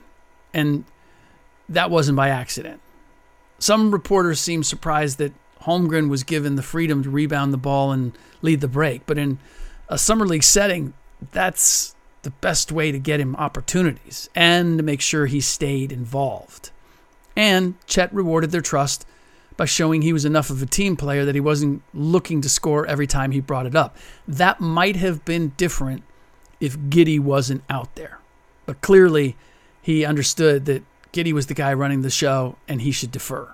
And 0.52 0.84
that 1.68 1.90
wasn't 1.90 2.16
by 2.16 2.28
accident. 2.28 2.80
Some 3.58 3.90
reporters 3.90 4.40
seemed 4.40 4.66
surprised 4.66 5.18
that 5.18 5.32
Holmgren 5.62 6.08
was 6.08 6.24
given 6.24 6.56
the 6.56 6.62
freedom 6.62 7.02
to 7.02 7.10
rebound 7.10 7.52
the 7.52 7.58
ball 7.58 7.92
and 7.92 8.16
lead 8.42 8.60
the 8.60 8.68
break, 8.68 9.04
but 9.06 9.18
in 9.18 9.38
a 9.88 9.98
summer 9.98 10.26
league 10.26 10.42
setting, 10.42 10.94
that's 11.32 11.94
the 12.22 12.30
best 12.30 12.72
way 12.72 12.92
to 12.92 12.98
get 12.98 13.20
him 13.20 13.36
opportunities 13.36 14.28
and 14.34 14.78
to 14.78 14.84
make 14.84 15.00
sure 15.00 15.26
he 15.26 15.40
stayed 15.40 15.92
involved. 15.92 16.70
And 17.36 17.74
Chet 17.86 18.12
rewarded 18.12 18.50
their 18.50 18.60
trust 18.60 19.06
by 19.56 19.64
showing 19.66 20.02
he 20.02 20.12
was 20.12 20.24
enough 20.24 20.48
of 20.48 20.62
a 20.62 20.66
team 20.66 20.96
player 20.96 21.24
that 21.24 21.34
he 21.34 21.40
wasn't 21.40 21.82
looking 21.92 22.40
to 22.40 22.48
score 22.48 22.86
every 22.86 23.06
time 23.06 23.30
he 23.30 23.40
brought 23.40 23.66
it 23.66 23.74
up. 23.74 23.96
That 24.26 24.60
might 24.60 24.96
have 24.96 25.24
been 25.24 25.52
different 25.56 26.02
if 26.60 26.78
Giddey 26.78 27.20
wasn't 27.20 27.62
out 27.68 27.94
there. 27.94 28.18
But 28.64 28.80
clearly, 28.80 29.36
he 29.82 30.04
understood 30.04 30.66
that 30.66 30.82
Giddey 31.12 31.32
was 31.32 31.46
the 31.46 31.54
guy 31.54 31.72
running 31.72 32.02
the 32.02 32.10
show 32.10 32.56
and 32.68 32.82
he 32.82 32.92
should 32.92 33.10
defer. 33.10 33.52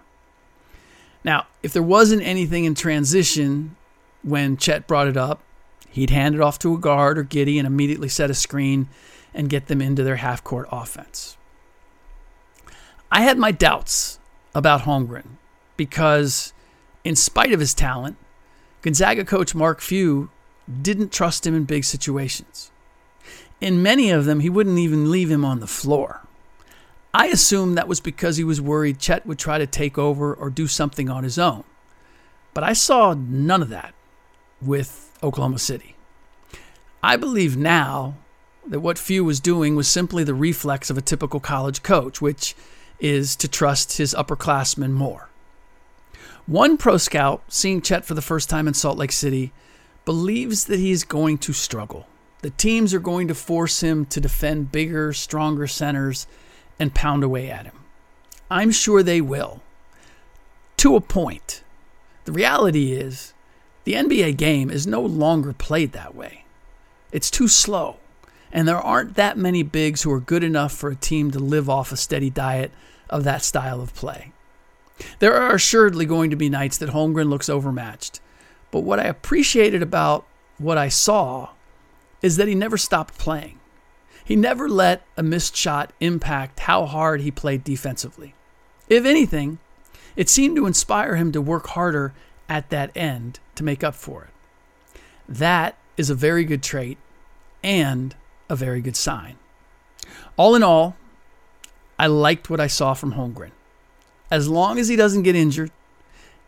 Now, 1.24 1.46
if 1.62 1.72
there 1.72 1.82
wasn't 1.82 2.22
anything 2.22 2.64
in 2.64 2.74
transition 2.74 3.76
when 4.22 4.56
Chet 4.56 4.86
brought 4.86 5.08
it 5.08 5.16
up, 5.16 5.42
he'd 5.88 6.10
hand 6.10 6.34
it 6.34 6.40
off 6.40 6.58
to 6.60 6.74
a 6.74 6.78
guard 6.78 7.18
or 7.18 7.24
Giddey 7.24 7.58
and 7.58 7.66
immediately 7.66 8.08
set 8.08 8.30
a 8.30 8.34
screen 8.34 8.88
and 9.34 9.48
get 9.48 9.66
them 9.66 9.80
into 9.80 10.02
their 10.02 10.16
half 10.16 10.44
court 10.44 10.68
offense. 10.70 11.36
I 13.10 13.22
had 13.22 13.38
my 13.38 13.50
doubts 13.50 14.18
about 14.54 14.82
Holmgren 14.82 15.36
because, 15.76 16.52
in 17.04 17.16
spite 17.16 17.52
of 17.52 17.60
his 17.60 17.74
talent, 17.74 18.16
Gonzaga 18.82 19.24
coach 19.24 19.54
Mark 19.54 19.80
Few 19.80 20.30
didn't 20.82 21.12
trust 21.12 21.46
him 21.46 21.54
in 21.54 21.64
big 21.64 21.84
situations. 21.84 22.70
In 23.60 23.82
many 23.82 24.10
of 24.10 24.24
them, 24.24 24.40
he 24.40 24.50
wouldn't 24.50 24.78
even 24.78 25.10
leave 25.10 25.30
him 25.30 25.44
on 25.44 25.60
the 25.60 25.66
floor. 25.66 26.22
I 27.14 27.28
assumed 27.28 27.78
that 27.78 27.88
was 27.88 28.00
because 28.00 28.36
he 28.36 28.44
was 28.44 28.60
worried 28.60 28.98
Chet 28.98 29.26
would 29.26 29.38
try 29.38 29.56
to 29.56 29.66
take 29.66 29.96
over 29.96 30.34
or 30.34 30.50
do 30.50 30.66
something 30.66 31.08
on 31.08 31.24
his 31.24 31.38
own. 31.38 31.64
But 32.52 32.64
I 32.64 32.74
saw 32.74 33.14
none 33.14 33.62
of 33.62 33.70
that 33.70 33.94
with 34.60 35.16
Oklahoma 35.22 35.58
City. 35.58 35.96
I 37.02 37.16
believe 37.16 37.56
now 37.56 38.16
that 38.66 38.80
what 38.80 38.98
Few 38.98 39.24
was 39.24 39.40
doing 39.40 39.76
was 39.76 39.88
simply 39.88 40.24
the 40.24 40.34
reflex 40.34 40.90
of 40.90 40.98
a 40.98 41.02
typical 41.02 41.40
college 41.40 41.82
coach, 41.82 42.20
which 42.20 42.54
is 42.98 43.36
to 43.36 43.48
trust 43.48 43.96
his 43.96 44.14
upperclassmen 44.14 44.92
more. 44.92 45.30
One 46.46 46.76
pro 46.76 46.96
scout, 46.96 47.42
seeing 47.48 47.80
Chet 47.80 48.04
for 48.04 48.14
the 48.14 48.22
first 48.22 48.50
time 48.50 48.68
in 48.68 48.74
Salt 48.74 48.98
Lake 48.98 49.12
City, 49.12 49.52
believes 50.04 50.66
that 50.66 50.78
he 50.78 50.90
is 50.90 51.04
going 51.04 51.38
to 51.38 51.52
struggle. 51.52 52.06
The 52.42 52.50
teams 52.50 52.94
are 52.94 53.00
going 53.00 53.28
to 53.28 53.34
force 53.34 53.82
him 53.82 54.06
to 54.06 54.20
defend 54.20 54.72
bigger, 54.72 55.12
stronger 55.12 55.66
centers 55.66 56.26
and 56.78 56.94
pound 56.94 57.24
away 57.24 57.50
at 57.50 57.64
him. 57.64 57.78
I'm 58.50 58.70
sure 58.70 59.02
they 59.02 59.20
will. 59.20 59.62
To 60.78 60.96
a 60.96 61.00
point. 61.00 61.62
The 62.24 62.32
reality 62.32 62.92
is, 62.92 63.32
the 63.84 63.94
NBA 63.94 64.36
game 64.36 64.70
is 64.70 64.86
no 64.86 65.00
longer 65.00 65.52
played 65.52 65.92
that 65.92 66.14
way. 66.14 66.44
It's 67.12 67.30
too 67.30 67.48
slow, 67.48 67.96
and 68.52 68.66
there 68.66 68.76
aren't 68.76 69.14
that 69.14 69.38
many 69.38 69.62
bigs 69.62 70.02
who 70.02 70.12
are 70.12 70.20
good 70.20 70.44
enough 70.44 70.72
for 70.72 70.90
a 70.90 70.96
team 70.96 71.30
to 71.30 71.38
live 71.38 71.70
off 71.70 71.92
a 71.92 71.96
steady 71.96 72.30
diet 72.30 72.72
of 73.08 73.24
that 73.24 73.42
style 73.42 73.80
of 73.80 73.94
play. 73.94 74.32
There 75.18 75.34
are 75.34 75.54
assuredly 75.54 76.06
going 76.06 76.30
to 76.30 76.36
be 76.36 76.48
nights 76.48 76.78
that 76.78 76.90
Holmgren 76.90 77.28
looks 77.28 77.48
overmatched. 77.48 78.20
But 78.70 78.80
what 78.80 79.00
I 79.00 79.04
appreciated 79.04 79.82
about 79.82 80.26
what 80.58 80.78
I 80.78 80.88
saw 80.88 81.50
is 82.22 82.36
that 82.36 82.48
he 82.48 82.54
never 82.54 82.76
stopped 82.76 83.18
playing. 83.18 83.58
He 84.24 84.36
never 84.36 84.68
let 84.68 85.02
a 85.16 85.22
missed 85.22 85.56
shot 85.56 85.92
impact 86.00 86.60
how 86.60 86.86
hard 86.86 87.20
he 87.20 87.30
played 87.30 87.62
defensively. 87.62 88.34
If 88.88 89.04
anything, 89.04 89.58
it 90.16 90.28
seemed 90.28 90.56
to 90.56 90.66
inspire 90.66 91.16
him 91.16 91.30
to 91.32 91.40
work 91.40 91.68
harder 91.68 92.12
at 92.48 92.70
that 92.70 92.96
end 92.96 93.38
to 93.54 93.64
make 93.64 93.84
up 93.84 93.94
for 93.94 94.24
it. 94.24 95.00
That 95.28 95.76
is 95.96 96.10
a 96.10 96.14
very 96.14 96.44
good 96.44 96.62
trait 96.62 96.98
and 97.62 98.14
a 98.48 98.56
very 98.56 98.80
good 98.80 98.96
sign. 98.96 99.36
All 100.36 100.54
in 100.54 100.62
all, 100.62 100.96
I 101.98 102.06
liked 102.06 102.50
what 102.50 102.60
I 102.60 102.66
saw 102.66 102.94
from 102.94 103.14
Holmgren 103.14 103.52
as 104.30 104.48
long 104.48 104.78
as 104.78 104.88
he 104.88 104.96
doesn't 104.96 105.22
get 105.22 105.36
injured, 105.36 105.70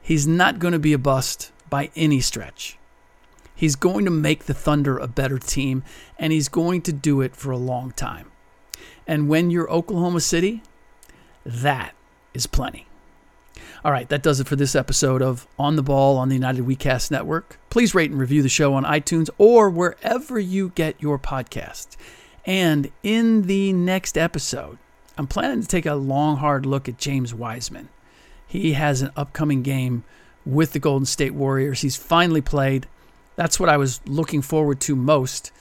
he's 0.02 0.26
not 0.26 0.58
going 0.58 0.72
to 0.72 0.78
be 0.78 0.92
a 0.92 0.98
bust 0.98 1.52
by 1.70 1.90
any 1.94 2.20
stretch. 2.20 2.77
He's 3.58 3.74
going 3.74 4.04
to 4.04 4.10
make 4.12 4.44
the 4.44 4.54
Thunder 4.54 4.98
a 4.98 5.08
better 5.08 5.36
team, 5.36 5.82
and 6.16 6.32
he's 6.32 6.48
going 6.48 6.80
to 6.82 6.92
do 6.92 7.20
it 7.20 7.34
for 7.34 7.50
a 7.50 7.56
long 7.58 7.90
time. 7.90 8.30
And 9.04 9.28
when 9.28 9.50
you're 9.50 9.68
Oklahoma 9.68 10.20
City, 10.20 10.62
that 11.44 11.92
is 12.32 12.46
plenty. 12.46 12.86
All 13.84 13.90
right, 13.90 14.08
that 14.10 14.22
does 14.22 14.38
it 14.38 14.46
for 14.46 14.54
this 14.54 14.76
episode 14.76 15.22
of 15.22 15.48
On 15.58 15.74
the 15.74 15.82
Ball 15.82 16.18
on 16.18 16.28
the 16.28 16.36
United 16.36 16.66
WeCast 16.66 17.10
Network. 17.10 17.58
Please 17.68 17.96
rate 17.96 18.12
and 18.12 18.20
review 18.20 18.42
the 18.42 18.48
show 18.48 18.74
on 18.74 18.84
iTunes 18.84 19.28
or 19.38 19.68
wherever 19.68 20.38
you 20.38 20.70
get 20.76 20.94
your 21.02 21.18
podcasts. 21.18 21.96
And 22.46 22.92
in 23.02 23.48
the 23.48 23.72
next 23.72 24.16
episode, 24.16 24.78
I'm 25.16 25.26
planning 25.26 25.62
to 25.62 25.66
take 25.66 25.84
a 25.84 25.96
long, 25.96 26.36
hard 26.36 26.64
look 26.64 26.88
at 26.88 26.96
James 26.96 27.34
Wiseman. 27.34 27.88
He 28.46 28.74
has 28.74 29.02
an 29.02 29.10
upcoming 29.16 29.64
game 29.64 30.04
with 30.46 30.74
the 30.74 30.78
Golden 30.78 31.06
State 31.06 31.34
Warriors. 31.34 31.80
He's 31.80 31.96
finally 31.96 32.40
played. 32.40 32.86
That's 33.38 33.60
what 33.60 33.68
I 33.68 33.76
was 33.76 34.00
looking 34.04 34.42
forward 34.42 34.80
to 34.80 34.96
most 34.96 35.52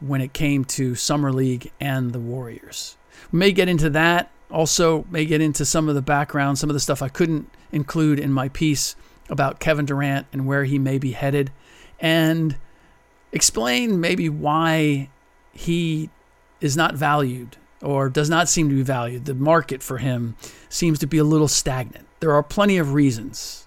when 0.00 0.20
it 0.20 0.34
came 0.34 0.66
to 0.66 0.94
Summer 0.94 1.32
League 1.32 1.72
and 1.80 2.12
the 2.12 2.20
Warriors. 2.20 2.98
We 3.32 3.38
may 3.38 3.52
get 3.52 3.70
into 3.70 3.88
that. 3.88 4.30
Also, 4.50 5.06
may 5.10 5.24
get 5.24 5.40
into 5.40 5.64
some 5.64 5.88
of 5.88 5.94
the 5.94 6.02
background, 6.02 6.58
some 6.58 6.68
of 6.68 6.74
the 6.74 6.80
stuff 6.80 7.00
I 7.00 7.08
couldn't 7.08 7.48
include 7.72 8.20
in 8.20 8.34
my 8.34 8.50
piece 8.50 8.96
about 9.30 9.60
Kevin 9.60 9.86
Durant 9.86 10.26
and 10.30 10.46
where 10.46 10.64
he 10.64 10.78
may 10.78 10.98
be 10.98 11.12
headed, 11.12 11.50
and 11.98 12.58
explain 13.32 13.98
maybe 13.98 14.28
why 14.28 15.08
he 15.54 16.10
is 16.60 16.76
not 16.76 16.96
valued 16.96 17.56
or 17.80 18.10
does 18.10 18.28
not 18.28 18.46
seem 18.46 18.68
to 18.68 18.74
be 18.74 18.82
valued. 18.82 19.24
The 19.24 19.32
market 19.32 19.82
for 19.82 19.96
him 19.96 20.36
seems 20.68 20.98
to 20.98 21.06
be 21.06 21.16
a 21.16 21.24
little 21.24 21.48
stagnant. 21.48 22.06
There 22.20 22.34
are 22.34 22.42
plenty 22.42 22.76
of 22.76 22.92
reasons 22.92 23.61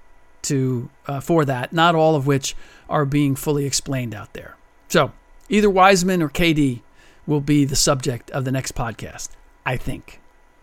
to 0.45 0.89
uh, 1.07 1.19
for 1.19 1.45
that, 1.45 1.73
not 1.73 1.95
all 1.95 2.15
of 2.15 2.27
which 2.27 2.55
are 2.89 3.05
being 3.05 3.35
fully 3.35 3.65
explained 3.65 4.13
out 4.15 4.33
there. 4.33 4.55
So, 4.87 5.11
either 5.49 5.69
Wiseman 5.69 6.21
or 6.21 6.29
KD 6.29 6.81
will 7.27 7.41
be 7.41 7.65
the 7.65 7.75
subject 7.75 8.29
of 8.31 8.45
the 8.45 8.51
next 8.51 8.75
podcast, 8.75 9.29
I 9.65 9.77
think. 9.77 10.19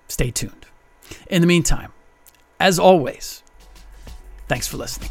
Stay 0.08 0.30
tuned. 0.30 0.66
In 1.28 1.40
the 1.40 1.46
meantime, 1.46 1.92
as 2.60 2.78
always, 2.78 3.42
thanks 4.48 4.68
for 4.68 4.76
listening. 4.76 5.10